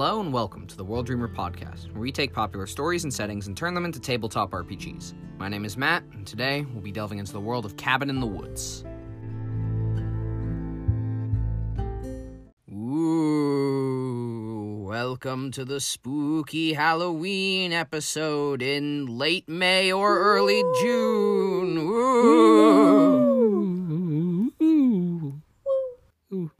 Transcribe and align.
Hello 0.00 0.20
and 0.20 0.32
welcome 0.32 0.64
to 0.68 0.76
the 0.76 0.84
World 0.84 1.06
Dreamer 1.06 1.26
podcast, 1.26 1.92
where 1.92 2.00
we 2.00 2.12
take 2.12 2.32
popular 2.32 2.68
stories 2.68 3.02
and 3.02 3.12
settings 3.12 3.48
and 3.48 3.56
turn 3.56 3.74
them 3.74 3.84
into 3.84 3.98
tabletop 3.98 4.52
RPGs. 4.52 5.12
My 5.38 5.48
name 5.48 5.64
is 5.64 5.76
Matt, 5.76 6.04
and 6.12 6.24
today 6.24 6.64
we'll 6.72 6.84
be 6.84 6.92
delving 6.92 7.18
into 7.18 7.32
the 7.32 7.40
world 7.40 7.64
of 7.64 7.76
Cabin 7.76 8.08
in 8.08 8.20
the 8.20 8.26
Woods. 8.28 8.84
Ooh, 12.72 13.64
welcome 14.86 15.50
to 15.50 15.64
the 15.64 15.80
spooky 15.80 16.74
Halloween 16.74 17.72
episode 17.72 18.62
in 18.62 19.06
late 19.06 19.48
May 19.48 19.90
or 19.90 20.16
early 20.16 20.62
June. 20.80 21.76
Ooh. 21.76 23.07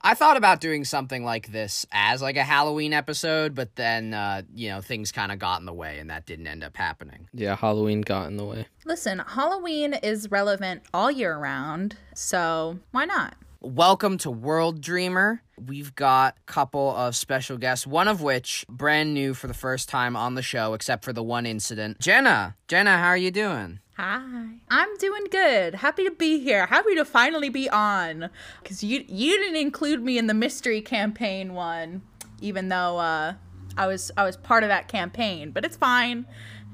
I 0.09 0.15
thought 0.15 0.39
about 0.39 0.63
doing 0.63 0.87
something 0.87 1.23
like 1.23 1.53
this 1.53 1.85
as 1.93 2.23
like 2.23 2.39
a 2.39 2.43
Halloween 2.43 2.95
episode, 2.95 3.55
but 3.55 3.77
then 3.77 4.15
uh, 4.15 4.41
you 4.55 4.71
know 4.71 4.81
things 4.81 5.13
kind 5.13 5.31
of 5.31 5.39
got 5.39 5.61
in 5.61 5.67
the 5.67 5.75
way, 5.75 5.99
and 5.99 6.09
that 6.09 6.25
didn't 6.25 6.47
end 6.47 6.65
up 6.65 6.79
happening. 6.79 7.29
Yeah, 7.35 7.55
Halloween 7.55 8.01
got 8.01 8.27
in 8.29 8.39
the 8.39 8.45
way. 8.47 8.67
Listen, 8.87 9.19
Halloween 9.19 9.93
is 9.93 10.31
relevant 10.31 10.81
all 10.95 11.11
year 11.11 11.37
round, 11.37 11.99
so 12.15 12.79
why 12.93 13.05
not? 13.05 13.35
Welcome 13.61 14.19
to 14.19 14.31
World 14.31 14.81
Dreamer. 14.81 15.43
We've 15.61 15.93
got 15.97 16.37
a 16.37 16.53
couple 16.53 16.95
of 16.95 17.17
special 17.17 17.59
guests, 17.59 17.89
one 17.89 18.07
of 18.07 18.23
which 18.23 18.65
brand 18.69 19.13
new 19.15 19.35
for 19.35 19.49
the 19.49 19.55
first 19.55 19.89
time 19.89 20.15
on 20.15 20.37
the 20.37 20.43
show, 20.43 20.75
except 20.75 21.05
for 21.05 21.13
the 21.13 21.25
one 21.25 21.45
incident. 21.45 21.99
Jenna, 21.99 22.55
Jenna, 22.69 22.99
how 22.99 23.09
are 23.09 23.17
you 23.17 23.33
doing? 23.33 23.81
Hi. 23.97 24.61
I'm 24.71 24.97
doing 24.99 25.25
good. 25.33 25.75
Happy 25.75 26.05
to 26.05 26.13
be 26.13 26.39
here. 26.39 26.67
Happy 26.67 26.95
to 26.95 27.05
finally 27.05 27.49
be 27.49 27.69
on. 27.69 28.31
Cause 28.65 28.85
you 28.85 29.05
you 29.09 29.37
didn't 29.37 29.57
include 29.57 30.05
me 30.05 30.19
in 30.19 30.29
the 30.29 30.35
mystery 30.35 30.81
campaign 30.81 31.53
one, 31.53 32.03
even 32.41 32.69
though 32.69 32.99
uh, 32.99 33.35
I 33.77 33.89
was 33.89 34.13
I 34.17 34.23
was 34.23 34.37
part 34.37 34.63
of 34.63 34.69
that 34.69 34.87
campaign. 34.87 35.51
But 35.51 35.65
it's 35.65 35.77
fine. 35.77 36.27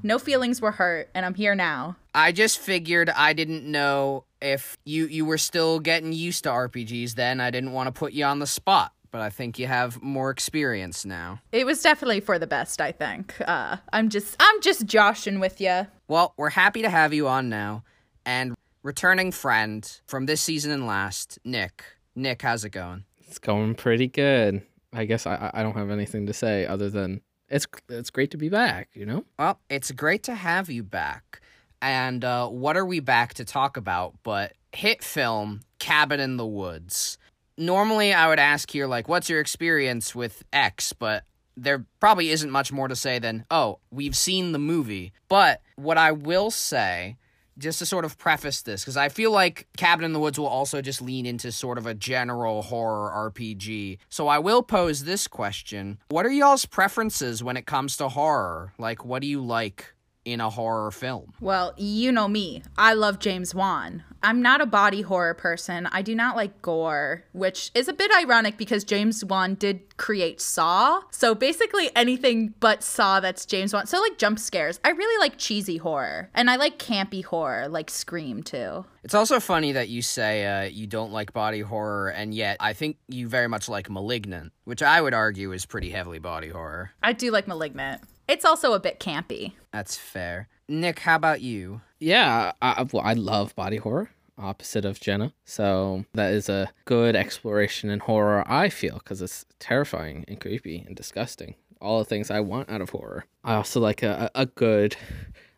No 0.03 0.19
feelings 0.19 0.61
were 0.61 0.73
hurt, 0.73 1.09
and 1.15 1.25
I'm 1.25 1.33
here 1.33 1.55
now. 1.55 1.95
I 2.13 2.31
just 2.31 2.59
figured 2.59 3.09
I 3.09 3.33
didn't 3.33 3.65
know 3.65 4.25
if 4.41 4.77
you 4.85 5.07
you 5.07 5.25
were 5.25 5.37
still 5.37 5.79
getting 5.79 6.13
used 6.13 6.43
to 6.43 6.49
RPGs 6.49 7.15
then. 7.15 7.39
I 7.39 7.51
didn't 7.51 7.71
want 7.71 7.87
to 7.87 7.91
put 7.91 8.13
you 8.13 8.25
on 8.25 8.39
the 8.39 8.47
spot, 8.47 8.93
but 9.11 9.21
I 9.21 9.29
think 9.29 9.57
you 9.59 9.67
have 9.67 10.01
more 10.01 10.29
experience 10.29 11.05
now. 11.05 11.41
It 11.51 11.65
was 11.65 11.81
definitely 11.81 12.19
for 12.19 12.37
the 12.37 12.47
best, 12.47 12.81
I 12.81 12.91
think. 12.91 13.35
Uh, 13.45 13.77
I'm 13.93 14.09
just 14.09 14.35
I'm 14.39 14.61
just 14.61 14.85
joshing 14.85 15.39
with 15.39 15.59
you. 15.61 15.87
Well, 16.07 16.33
we're 16.37 16.49
happy 16.49 16.81
to 16.81 16.89
have 16.89 17.13
you 17.13 17.27
on 17.27 17.49
now. 17.49 17.83
And 18.25 18.55
returning 18.83 19.31
friend 19.31 19.99
from 20.05 20.25
this 20.25 20.41
season 20.41 20.71
and 20.71 20.85
last, 20.85 21.39
Nick. 21.43 21.83
Nick, 22.15 22.41
how's 22.41 22.63
it 22.63 22.71
going? 22.71 23.05
It's 23.27 23.39
going 23.39 23.75
pretty 23.75 24.07
good. 24.07 24.61
I 24.93 25.05
guess 25.05 25.25
I 25.27 25.51
I 25.53 25.63
don't 25.63 25.75
have 25.75 25.89
anything 25.89 26.25
to 26.27 26.33
say 26.33 26.65
other 26.65 26.89
than 26.89 27.21
it's 27.49 27.67
it's 27.89 28.09
great 28.09 28.31
to 28.31 28.37
be 28.37 28.49
back. 28.49 28.89
You 28.93 29.05
know. 29.05 29.25
Well, 29.37 29.59
it's 29.69 29.91
great 29.91 30.23
to 30.23 30.35
have 30.35 30.69
you 30.69 30.83
back. 30.83 31.41
And 31.81 32.23
uh, 32.23 32.47
what 32.47 32.77
are 32.77 32.85
we 32.85 32.99
back 32.99 33.33
to 33.35 33.45
talk 33.45 33.77
about 33.77 34.15
but 34.23 34.53
hit 34.71 35.03
film 35.03 35.61
Cabin 35.79 36.19
in 36.19 36.37
the 36.37 36.45
Woods? 36.45 37.17
Normally, 37.57 38.13
I 38.13 38.27
would 38.27 38.39
ask 38.39 38.69
here, 38.69 38.87
like, 38.87 39.07
what's 39.07 39.29
your 39.29 39.39
experience 39.39 40.13
with 40.13 40.43
X? 40.51 40.93
But 40.93 41.23
there 41.57 41.85
probably 41.99 42.29
isn't 42.29 42.51
much 42.51 42.71
more 42.71 42.87
to 42.87 42.95
say 42.95 43.19
than, 43.19 43.45
oh, 43.49 43.79
we've 43.91 44.15
seen 44.15 44.51
the 44.51 44.59
movie. 44.59 45.13
But 45.29 45.61
what 45.75 45.97
I 45.97 46.11
will 46.11 46.51
say, 46.51 47.17
just 47.57 47.79
to 47.79 47.85
sort 47.85 48.05
of 48.05 48.17
preface 48.17 48.61
this, 48.61 48.83
because 48.83 48.97
I 48.97 49.09
feel 49.09 49.31
like 49.31 49.67
Cabin 49.77 50.05
in 50.05 50.13
the 50.13 50.19
Woods 50.19 50.37
will 50.37 50.47
also 50.47 50.81
just 50.81 51.01
lean 51.01 51.25
into 51.25 51.51
sort 51.51 51.77
of 51.77 51.85
a 51.85 51.93
general 51.93 52.61
horror 52.61 53.31
RPG. 53.31 53.99
So 54.09 54.27
I 54.27 54.39
will 54.39 54.63
pose 54.63 55.03
this 55.05 55.27
question 55.27 55.99
What 56.09 56.25
are 56.25 56.31
y'all's 56.31 56.65
preferences 56.65 57.43
when 57.43 57.57
it 57.57 57.65
comes 57.65 57.97
to 57.97 58.09
horror? 58.09 58.73
Like, 58.77 59.05
what 59.05 59.21
do 59.21 59.27
you 59.27 59.41
like? 59.41 59.93
In 60.25 60.41
a 60.41 60.49
horror 60.49 60.89
film. 60.89 61.33
Well, 61.39 61.75
you 61.77 62.11
know 62.11 62.27
me. 62.27 62.63
I 62.79 62.95
love 62.95 63.19
James 63.19 63.53
Wan. 63.53 64.03
I'm 64.23 64.41
not 64.41 64.59
a 64.59 64.65
body 64.65 65.01
horror 65.01 65.35
person. 65.35 65.85
I 65.91 66.01
do 66.01 66.15
not 66.15 66.35
like 66.35 66.63
gore, 66.63 67.23
which 67.31 67.69
is 67.75 67.87
a 67.87 67.93
bit 67.93 68.09
ironic 68.17 68.57
because 68.57 68.83
James 68.83 69.23
Wan 69.23 69.53
did 69.53 69.97
create 69.97 70.41
Saw. 70.41 71.03
So 71.11 71.35
basically 71.35 71.91
anything 71.95 72.55
but 72.59 72.81
Saw 72.81 73.19
that's 73.19 73.45
James 73.45 73.71
Wan. 73.71 73.85
So 73.85 74.01
like 74.01 74.17
jump 74.17 74.39
scares. 74.39 74.79
I 74.83 74.89
really 74.89 75.19
like 75.19 75.37
cheesy 75.37 75.77
horror. 75.77 76.31
And 76.33 76.49
I 76.49 76.55
like 76.55 76.79
campy 76.79 77.23
horror, 77.23 77.67
like 77.67 77.91
Scream 77.91 78.41
too. 78.41 78.83
It's 79.03 79.13
also 79.13 79.39
funny 79.39 79.73
that 79.73 79.89
you 79.89 80.01
say 80.01 80.47
uh, 80.47 80.63
you 80.63 80.87
don't 80.87 81.11
like 81.11 81.31
body 81.31 81.59
horror, 81.59 82.09
and 82.09 82.33
yet 82.33 82.57
I 82.59 82.73
think 82.73 82.97
you 83.07 83.29
very 83.29 83.47
much 83.47 83.69
like 83.69 83.87
Malignant, 83.87 84.51
which 84.63 84.81
I 84.81 84.99
would 84.99 85.13
argue 85.13 85.51
is 85.51 85.67
pretty 85.67 85.91
heavily 85.91 86.17
body 86.17 86.49
horror. 86.49 86.89
I 87.03 87.13
do 87.13 87.29
like 87.29 87.47
Malignant. 87.47 88.01
It's 88.27 88.45
also 88.45 88.73
a 88.73 88.79
bit 88.79 88.99
campy. 88.99 89.53
That's 89.71 89.97
fair. 89.97 90.47
Nick, 90.67 90.99
how 90.99 91.15
about 91.15 91.41
you? 91.41 91.81
Yeah, 91.99 92.53
I, 92.61 92.85
well, 92.91 93.03
I 93.05 93.13
love 93.13 93.55
body 93.55 93.77
horror. 93.77 94.09
Opposite 94.37 94.83
of 94.83 94.99
Jenna, 94.99 95.31
so 95.45 96.03
that 96.13 96.33
is 96.33 96.49
a 96.49 96.69
good 96.83 97.15
exploration 97.15 97.89
in 97.89 97.99
horror. 97.99 98.43
I 98.45 98.67
feel 98.67 98.95
because 98.95 99.21
it's 99.21 99.45
terrifying 99.59 100.25
and 100.27 100.41
creepy 100.41 100.83
and 100.85 100.93
disgusting. 100.93 101.55
All 101.79 101.99
the 101.99 102.05
things 102.05 102.29
I 102.29 102.41
want 102.41 102.69
out 102.69 102.81
of 102.81 102.89
horror. 102.89 103.25
I 103.45 103.55
also 103.55 103.79
like 103.79 104.03
a, 104.03 104.29
a 104.35 104.45
good, 104.47 104.97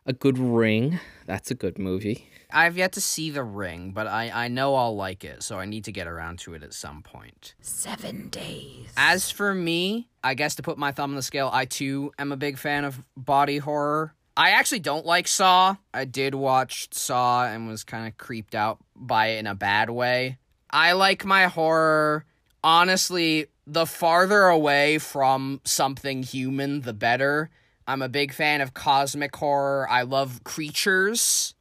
a 0.07 0.13
good 0.13 0.39
ring. 0.39 0.99
That's 1.25 1.51
a 1.51 1.55
good 1.55 1.77
movie. 1.77 2.29
I've 2.49 2.77
yet 2.77 2.93
to 2.93 3.01
see 3.01 3.29
The 3.29 3.43
Ring, 3.43 3.91
but 3.91 4.07
I, 4.07 4.31
I 4.33 4.47
know 4.47 4.73
I'll 4.75 4.95
like 4.95 5.25
it, 5.25 5.43
so 5.43 5.59
I 5.59 5.65
need 5.65 5.83
to 5.83 5.91
get 5.91 6.07
around 6.07 6.39
to 6.39 6.53
it 6.53 6.63
at 6.63 6.73
some 6.73 7.03
point. 7.03 7.55
Seven 7.59 8.29
days. 8.29 8.87
As 8.95 9.29
for 9.29 9.53
me, 9.53 10.07
I 10.23 10.33
guess 10.33 10.55
to 10.55 10.63
put 10.63 10.77
my 10.77 10.93
thumb 10.93 11.11
on 11.11 11.17
the 11.17 11.21
scale, 11.21 11.49
I 11.51 11.65
too 11.65 12.13
am 12.17 12.31
a 12.31 12.37
big 12.37 12.57
fan 12.57 12.85
of 12.85 13.03
body 13.17 13.57
horror. 13.57 14.13
I 14.37 14.51
actually 14.51 14.79
don't 14.79 15.05
like 15.05 15.27
Saw. 15.27 15.75
I 15.93 16.05
did 16.05 16.35
watch 16.35 16.87
Saw 16.93 17.45
and 17.45 17.67
was 17.67 17.83
kind 17.83 18.07
of 18.07 18.17
creeped 18.17 18.55
out 18.55 18.77
by 18.95 19.27
it 19.27 19.39
in 19.39 19.47
a 19.47 19.55
bad 19.55 19.89
way. 19.89 20.37
I 20.69 20.93
like 20.93 21.25
my 21.25 21.47
horror, 21.47 22.23
honestly, 22.63 23.47
the 23.65 23.85
farther 23.85 24.43
away 24.43 24.99
from 24.99 25.59
something 25.65 26.23
human, 26.23 26.81
the 26.81 26.93
better. 26.93 27.49
I'm 27.87 28.01
a 28.01 28.09
big 28.09 28.33
fan 28.33 28.61
of 28.61 28.73
cosmic 28.73 29.35
horror. 29.35 29.87
I 29.89 30.01
love 30.03 30.43
creatures. 30.43 31.55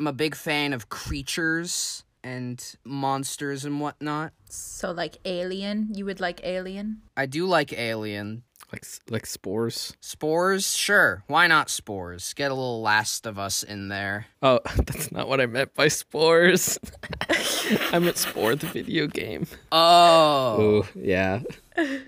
I'm 0.00 0.06
a 0.06 0.12
big 0.12 0.34
fan 0.34 0.72
of 0.72 0.88
creatures 0.88 2.04
and 2.24 2.62
monsters 2.84 3.64
and 3.64 3.80
whatnot. 3.80 4.32
So 4.48 4.90
like 4.90 5.18
Alien, 5.24 5.90
you 5.94 6.04
would 6.06 6.18
like 6.20 6.40
Alien? 6.44 7.02
I 7.16 7.26
do 7.26 7.46
like 7.46 7.72
Alien. 7.72 8.42
Like 8.72 8.84
like 9.08 9.26
spores. 9.26 9.94
Spores, 10.00 10.74
sure. 10.74 11.22
Why 11.28 11.46
not 11.46 11.70
spores? 11.70 12.32
Get 12.34 12.50
a 12.50 12.54
little 12.54 12.82
Last 12.82 13.24
of 13.26 13.38
Us 13.38 13.62
in 13.62 13.88
there. 13.88 14.26
Oh, 14.42 14.58
that's 14.76 15.12
not 15.12 15.28
what 15.28 15.40
I 15.40 15.46
meant 15.46 15.72
by 15.74 15.86
spores. 15.88 16.78
I 17.92 17.98
meant 18.00 18.16
Spore, 18.16 18.56
the 18.56 18.66
video 18.66 19.06
game. 19.06 19.46
Oh, 19.70 20.56
Oh, 20.58 20.86
yeah. 20.96 21.40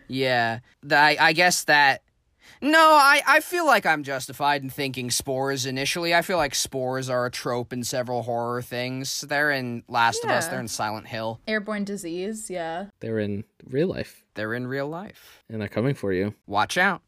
yeah. 0.09 0.59
Th- 0.83 0.93
I, 0.93 1.17
I 1.21 1.33
guess 1.33 1.65
that. 1.65 2.03
No, 2.61 2.79
I, 2.79 3.23
I 3.27 3.41
feel 3.41 3.67
like 3.67 3.87
I'm 3.87 4.03
justified 4.03 4.63
in 4.63 4.71
thinking 4.71 5.11
spores 5.11 5.67
initially. 5.67 6.15
I 6.15 6.23
feel 6.23 6.37
like 6.37 6.55
spores 6.55 7.09
are 7.09 7.27
a 7.27 7.31
trope 7.31 7.73
in 7.73 7.85
several 7.85 8.23
horror 8.23 8.63
things. 8.63 9.23
They're 9.23 9.51
in 9.51 9.85
Last 9.89 10.25
of 10.25 10.31
Us, 10.31 10.49
they're 10.49 10.61
in 10.61 10.69
Silent 10.69 11.07
Hill, 11.07 11.41
Airborne 11.47 11.85
disease, 11.85 12.51
yeah. 12.51 12.87
They're 13.01 13.19
in 13.19 13.45
real 13.65 13.89
life 13.89 14.25
they're 14.39 14.55
in 14.55 14.69
real 14.69 14.87
life. 14.87 15.43
and 15.49 15.61
they're 15.61 15.69
coming 15.69 15.95
for 15.95 16.13
you. 16.13 16.33
Watch 16.47 16.79
out. 16.79 17.03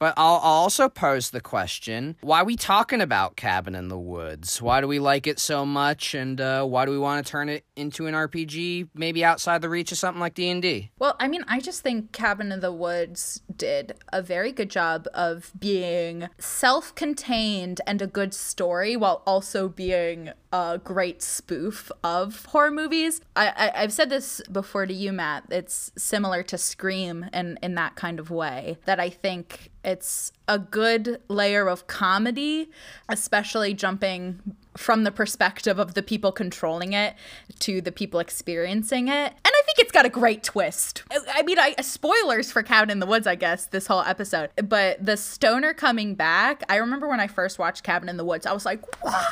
But 0.00 0.14
I'll, 0.16 0.36
I'll 0.36 0.62
also 0.62 0.88
pose 0.88 1.28
the 1.28 1.42
question 1.42 2.16
why 2.22 2.40
are 2.40 2.44
we 2.44 2.56
talking 2.56 3.02
about 3.02 3.36
Cabin 3.36 3.74
in 3.74 3.88
the 3.88 3.98
Woods? 3.98 4.60
Why 4.62 4.80
do 4.80 4.88
we 4.88 4.98
like 4.98 5.26
it 5.26 5.38
so 5.38 5.66
much? 5.66 6.14
And 6.14 6.40
uh, 6.40 6.64
why 6.64 6.86
do 6.86 6.90
we 6.90 6.98
want 6.98 7.24
to 7.24 7.30
turn 7.30 7.50
it 7.50 7.66
into 7.76 8.06
an 8.06 8.14
RPG, 8.14 8.88
maybe 8.94 9.22
outside 9.22 9.60
the 9.60 9.68
reach 9.68 9.92
of 9.92 9.98
something 9.98 10.20
like 10.20 10.32
D&D? 10.32 10.90
Well, 10.98 11.16
I 11.20 11.28
mean, 11.28 11.44
I 11.46 11.60
just 11.60 11.82
think 11.82 12.12
Cabin 12.12 12.50
in 12.50 12.60
the 12.60 12.72
Woods 12.72 13.42
did 13.54 13.92
a 14.10 14.22
very 14.22 14.52
good 14.52 14.70
job 14.70 15.06
of 15.12 15.52
being 15.58 16.28
self 16.38 16.94
contained 16.94 17.82
and 17.86 18.00
a 18.00 18.06
good 18.06 18.32
story 18.32 18.96
while 18.96 19.22
also 19.26 19.68
being 19.68 20.30
a 20.52 20.80
great 20.82 21.22
spoof 21.22 21.92
of 22.02 22.44
horror 22.46 22.70
movies. 22.72 23.20
I, 23.36 23.48
I, 23.74 23.82
I've 23.82 23.92
said 23.92 24.10
this 24.10 24.40
before 24.50 24.84
to 24.86 24.92
you, 24.92 25.12
Matt. 25.12 25.44
It's 25.50 25.92
similar 25.96 26.42
to 26.44 26.58
Scream 26.58 27.26
in, 27.32 27.58
in 27.62 27.74
that 27.76 27.94
kind 27.94 28.18
of 28.18 28.30
way, 28.30 28.78
that 28.84 28.98
I 28.98 29.10
think 29.10 29.70
it's 29.84 30.32
a 30.48 30.58
good 30.58 31.20
layer 31.28 31.68
of 31.68 31.86
comedy, 31.86 32.68
especially 33.08 33.74
jumping 33.74 34.40
from 34.76 35.04
the 35.04 35.10
perspective 35.12 35.78
of 35.78 35.94
the 35.94 36.02
people 36.02 36.32
controlling 36.32 36.92
it 36.92 37.14
to 37.60 37.80
the 37.80 37.92
people 37.92 38.18
experiencing 38.20 39.08
it. 39.08 39.12
And 39.12 39.38
I 39.44 39.62
think 39.64 39.78
it's 39.78 39.92
got 39.92 40.06
a 40.06 40.10
great 40.10 40.42
twist. 40.42 41.02
I- 41.10 41.18
I 41.40 41.42
mean, 41.42 41.58
I 41.58 41.74
spoilers 41.80 42.50
for 42.50 42.62
Cabin 42.62 42.90
in 42.90 42.98
the 42.98 43.06
Woods, 43.06 43.26
I 43.26 43.34
guess, 43.36 43.66
this 43.66 43.86
whole 43.86 44.02
episode. 44.02 44.50
But 44.56 45.04
the 45.04 45.16
stoner 45.16 45.74
coming 45.74 46.14
back, 46.14 46.64
I 46.68 46.76
remember 46.76 47.08
when 47.08 47.20
I 47.20 47.26
first 47.28 47.58
watched 47.58 47.82
Cabin 47.84 48.08
in 48.08 48.16
the 48.16 48.24
Woods, 48.24 48.46
I 48.46 48.52
was 48.52 48.64
like, 48.66 48.80
wow. 49.04 49.26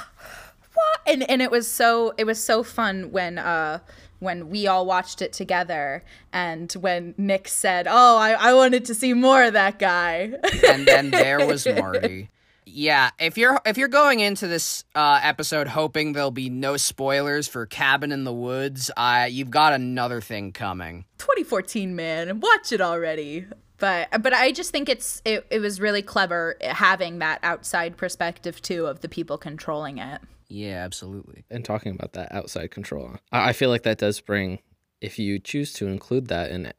What? 0.78 1.00
And 1.06 1.28
and 1.30 1.42
it 1.42 1.50
was 1.50 1.70
so 1.70 2.14
it 2.16 2.24
was 2.24 2.42
so 2.42 2.62
fun 2.62 3.10
when 3.10 3.38
uh 3.38 3.80
when 4.20 4.48
we 4.48 4.66
all 4.66 4.84
watched 4.84 5.22
it 5.22 5.32
together 5.32 6.04
and 6.32 6.72
when 6.72 7.14
Nick 7.16 7.48
said, 7.48 7.86
"Oh, 7.88 8.16
I, 8.16 8.32
I 8.32 8.54
wanted 8.54 8.84
to 8.86 8.94
see 8.94 9.14
more 9.14 9.44
of 9.44 9.52
that 9.52 9.78
guy." 9.78 10.32
and 10.68 10.86
then 10.86 11.10
there 11.10 11.46
was 11.46 11.66
Marty. 11.78 12.30
Yeah, 12.64 13.10
if 13.18 13.38
you're 13.38 13.60
if 13.64 13.78
you're 13.78 13.88
going 13.88 14.20
into 14.20 14.46
this 14.46 14.84
uh, 14.94 15.20
episode 15.22 15.68
hoping 15.68 16.12
there'll 16.12 16.30
be 16.30 16.50
no 16.50 16.76
spoilers 16.76 17.48
for 17.48 17.66
Cabin 17.66 18.12
in 18.12 18.24
the 18.24 18.32
Woods, 18.32 18.90
uh, 18.96 19.26
you've 19.30 19.50
got 19.50 19.72
another 19.72 20.20
thing 20.20 20.52
coming. 20.52 21.04
2014, 21.18 21.96
man, 21.96 22.40
watch 22.40 22.72
it 22.72 22.80
already. 22.80 23.46
But 23.78 24.22
but 24.22 24.34
I 24.34 24.52
just 24.52 24.70
think 24.70 24.88
it's 24.88 25.22
it, 25.24 25.46
it 25.50 25.60
was 25.60 25.80
really 25.80 26.02
clever 26.02 26.56
having 26.60 27.20
that 27.20 27.38
outside 27.42 27.96
perspective 27.96 28.60
too 28.60 28.86
of 28.86 29.00
the 29.00 29.08
people 29.08 29.38
controlling 29.38 29.98
it. 29.98 30.20
Yeah, 30.48 30.84
absolutely. 30.84 31.44
And 31.50 31.64
talking 31.64 31.92
about 31.92 32.14
that 32.14 32.32
outside 32.32 32.70
control, 32.70 33.16
I 33.30 33.52
feel 33.52 33.70
like 33.70 33.82
that 33.82 33.98
does 33.98 34.20
bring, 34.20 34.60
if 35.00 35.18
you 35.18 35.38
choose 35.38 35.72
to 35.74 35.86
include 35.86 36.28
that 36.28 36.50
in 36.50 36.72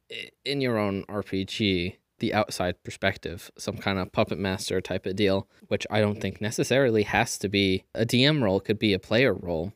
in 0.44 0.62
your 0.62 0.78
own 0.78 1.06
RPG, 1.06 1.98
the 2.20 2.34
outside 2.34 2.84
perspective, 2.84 3.52
some 3.58 3.78
kind 3.78 4.00
of 4.00 4.12
puppet 4.12 4.40
master 4.40 4.82
type 4.82 5.06
of 5.06 5.16
deal, 5.16 5.48
which 5.68 5.86
I 5.90 6.02
don't 6.02 6.20
think 6.20 6.42
necessarily 6.42 7.04
has 7.04 7.38
to 7.40 7.50
be 7.50 7.84
a 7.96 8.06
DM 8.06 8.42
role, 8.42 8.60
could 8.60 8.80
be 8.80 8.94
a 8.94 9.00
player 9.00 9.34
role. 9.34 9.74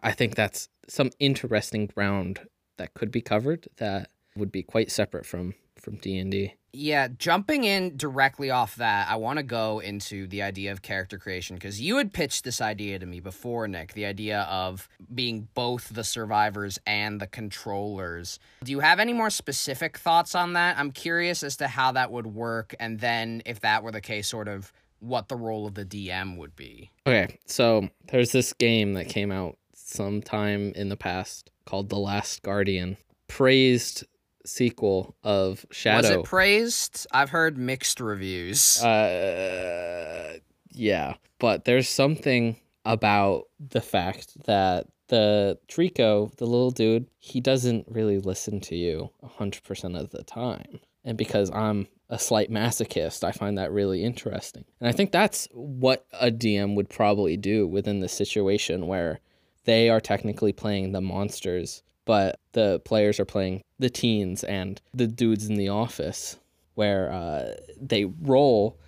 I 0.00 0.12
think 0.12 0.34
that's 0.34 0.68
some 0.88 1.10
interesting 1.18 1.86
ground 1.86 2.40
that 2.78 2.94
could 2.94 3.10
be 3.10 3.20
covered 3.20 3.68
that 3.76 4.10
would 4.36 4.50
be 4.50 4.62
quite 4.62 4.90
separate 4.90 5.26
from 5.26 5.54
from 5.82 5.96
D&D. 5.96 6.54
Yeah, 6.74 7.08
jumping 7.18 7.64
in 7.64 7.98
directly 7.98 8.50
off 8.50 8.76
that, 8.76 9.10
I 9.10 9.16
want 9.16 9.36
to 9.36 9.42
go 9.42 9.80
into 9.80 10.26
the 10.26 10.40
idea 10.40 10.72
of 10.72 10.80
character 10.80 11.18
creation 11.18 11.56
because 11.56 11.82
you 11.82 11.98
had 11.98 12.14
pitched 12.14 12.44
this 12.44 12.62
idea 12.62 12.98
to 12.98 13.04
me 13.04 13.20
before, 13.20 13.68
Nick, 13.68 13.92
the 13.92 14.06
idea 14.06 14.42
of 14.42 14.88
being 15.14 15.48
both 15.52 15.90
the 15.90 16.04
survivors 16.04 16.78
and 16.86 17.20
the 17.20 17.26
controllers. 17.26 18.38
Do 18.64 18.72
you 18.72 18.80
have 18.80 19.00
any 19.00 19.12
more 19.12 19.28
specific 19.28 19.98
thoughts 19.98 20.34
on 20.34 20.54
that? 20.54 20.78
I'm 20.78 20.92
curious 20.92 21.42
as 21.42 21.58
to 21.58 21.68
how 21.68 21.92
that 21.92 22.10
would 22.10 22.26
work, 22.26 22.74
and 22.80 22.98
then 23.00 23.42
if 23.44 23.60
that 23.60 23.82
were 23.82 23.92
the 23.92 24.00
case, 24.00 24.26
sort 24.28 24.48
of 24.48 24.72
what 25.00 25.28
the 25.28 25.36
role 25.36 25.66
of 25.66 25.74
the 25.74 25.84
DM 25.84 26.38
would 26.38 26.56
be. 26.56 26.90
Okay, 27.06 27.38
so 27.44 27.88
there's 28.10 28.32
this 28.32 28.54
game 28.54 28.94
that 28.94 29.08
came 29.08 29.30
out 29.30 29.58
sometime 29.74 30.72
in 30.74 30.88
the 30.88 30.96
past 30.96 31.50
called 31.66 31.90
The 31.90 31.98
Last 31.98 32.42
Guardian. 32.42 32.96
Praised 33.28 34.04
sequel 34.44 35.14
of 35.22 35.64
Shadow. 35.70 36.08
Was 36.08 36.10
it 36.10 36.24
praised? 36.24 37.06
I've 37.12 37.30
heard 37.30 37.58
mixed 37.58 38.00
reviews. 38.00 38.82
Uh, 38.82 40.38
yeah, 40.70 41.14
but 41.38 41.64
there's 41.64 41.88
something 41.88 42.56
about 42.84 43.48
the 43.60 43.80
fact 43.80 44.44
that 44.44 44.86
the 45.08 45.58
Trico, 45.68 46.34
the 46.36 46.46
little 46.46 46.70
dude, 46.70 47.06
he 47.18 47.40
doesn't 47.40 47.86
really 47.88 48.18
listen 48.18 48.60
to 48.60 48.76
you 48.76 49.10
100% 49.22 50.00
of 50.00 50.10
the 50.10 50.22
time. 50.24 50.80
And 51.04 51.18
because 51.18 51.50
I'm 51.50 51.88
a 52.08 52.18
slight 52.18 52.50
masochist, 52.50 53.24
I 53.24 53.32
find 53.32 53.58
that 53.58 53.72
really 53.72 54.04
interesting. 54.04 54.64
And 54.80 54.88
I 54.88 54.92
think 54.92 55.12
that's 55.12 55.48
what 55.52 56.06
a 56.18 56.30
DM 56.30 56.76
would 56.76 56.88
probably 56.88 57.36
do 57.36 57.66
within 57.66 58.00
the 58.00 58.08
situation 58.08 58.86
where 58.86 59.20
they 59.64 59.88
are 59.88 60.00
technically 60.00 60.52
playing 60.52 60.92
the 60.92 61.00
monsters 61.00 61.82
but 62.04 62.38
the 62.52 62.80
players 62.84 63.20
are 63.20 63.24
playing 63.24 63.62
the 63.78 63.90
teens 63.90 64.44
and 64.44 64.80
the 64.94 65.06
dudes 65.06 65.48
in 65.48 65.56
the 65.56 65.68
office 65.68 66.38
where 66.74 67.12
uh, 67.12 67.52
they 67.80 68.04
roll 68.04 68.78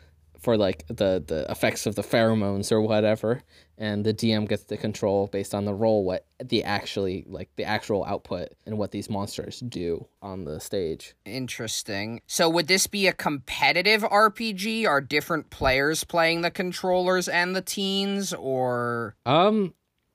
for 0.45 0.57
like 0.59 0.87
the 0.89 1.25
the 1.27 1.47
effects 1.49 1.87
of 1.87 1.95
the 1.95 2.03
pheromones 2.03 2.71
or 2.71 2.83
whatever 2.83 3.43
and 3.79 4.05
the 4.05 4.13
dm 4.13 4.47
gets 4.47 4.65
to 4.65 4.77
control 4.77 5.27
based 5.27 5.55
on 5.55 5.65
the 5.65 5.73
roll 5.73 6.05
what 6.05 6.27
the 6.45 6.63
actually 6.63 7.25
like 7.27 7.49
the 7.57 7.65
actual 7.65 8.05
output 8.05 8.49
and 8.67 8.77
what 8.77 8.91
these 8.91 9.09
monsters 9.09 9.61
do 9.61 10.07
on 10.21 10.45
the 10.45 10.61
stage. 10.61 11.15
Interesting. 11.25 12.21
So 12.27 12.49
would 12.51 12.69
this 12.69 12.87
be 12.87 13.07
a 13.07 13.13
competitive 13.13 14.03
rpg 14.03 14.87
are 14.87 15.01
different 15.01 15.49
players 15.49 16.05
playing 16.05 16.43
the 16.43 16.51
controllers 16.51 17.27
and 17.27 17.57
the 17.57 17.63
teens 17.63 18.35
or? 18.35 19.17
Um 19.25 19.75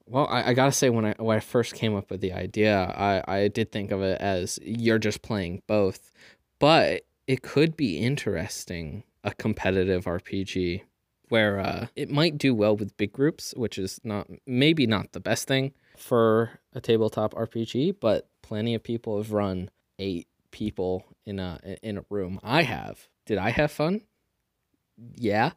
well, 0.10 0.28
I, 0.28 0.50
I, 0.50 0.54
gotta 0.54 0.72
say 0.72 0.90
when 0.90 1.06
I 1.06 1.16
when 1.18 1.38
I 1.38 1.40
first 1.40 1.76
came 1.76 1.96
up 1.96 2.10
with 2.10 2.20
the 2.22 2.34
idea, 2.34 2.94
I, 2.98 3.24
I 3.28 3.48
did 3.48 3.72
think 3.72 3.92
of 3.92 4.02
it 4.02 4.20
as 4.20 4.60
you're 4.62 5.00
just 5.00 5.22
playing 5.22 5.62
both, 5.68 6.12
but 6.58 7.04
it 7.28 7.44
could 7.44 7.78
be 7.78 7.98
interesting 7.98 9.04
a 9.24 9.34
competitive 9.34 10.06
RPG 10.06 10.82
where 11.30 11.60
uh, 11.60 11.88
it 11.96 12.10
might 12.10 12.38
do 12.38 12.56
well 12.56 12.76
with 12.76 12.98
big 12.98 13.14
groups, 13.14 13.54
which 13.56 13.78
is 13.78 14.00
not 14.04 14.28
maybe 14.48 14.88
not 14.88 15.12
the 15.12 15.20
best 15.20 15.48
thing 15.48 15.74
for 15.96 16.60
a 16.74 16.82
tabletop 16.82 17.34
RPG, 17.36 17.98
but 18.00 18.28
plenty 18.42 18.74
of 18.74 18.84
people 18.84 19.18
have 19.18 19.32
run 19.32 19.70
eight 20.00 20.28
people 20.52 21.06
in 21.26 21.40
a 21.40 21.60
in 21.84 22.00
a 22.00 22.06
room. 22.10 22.40
I 22.44 22.64
have. 22.64 23.08
Did 23.26 23.38
I 23.38 23.52
have 23.52 23.72
fun? 23.72 24.02
Yeah, 25.16 25.52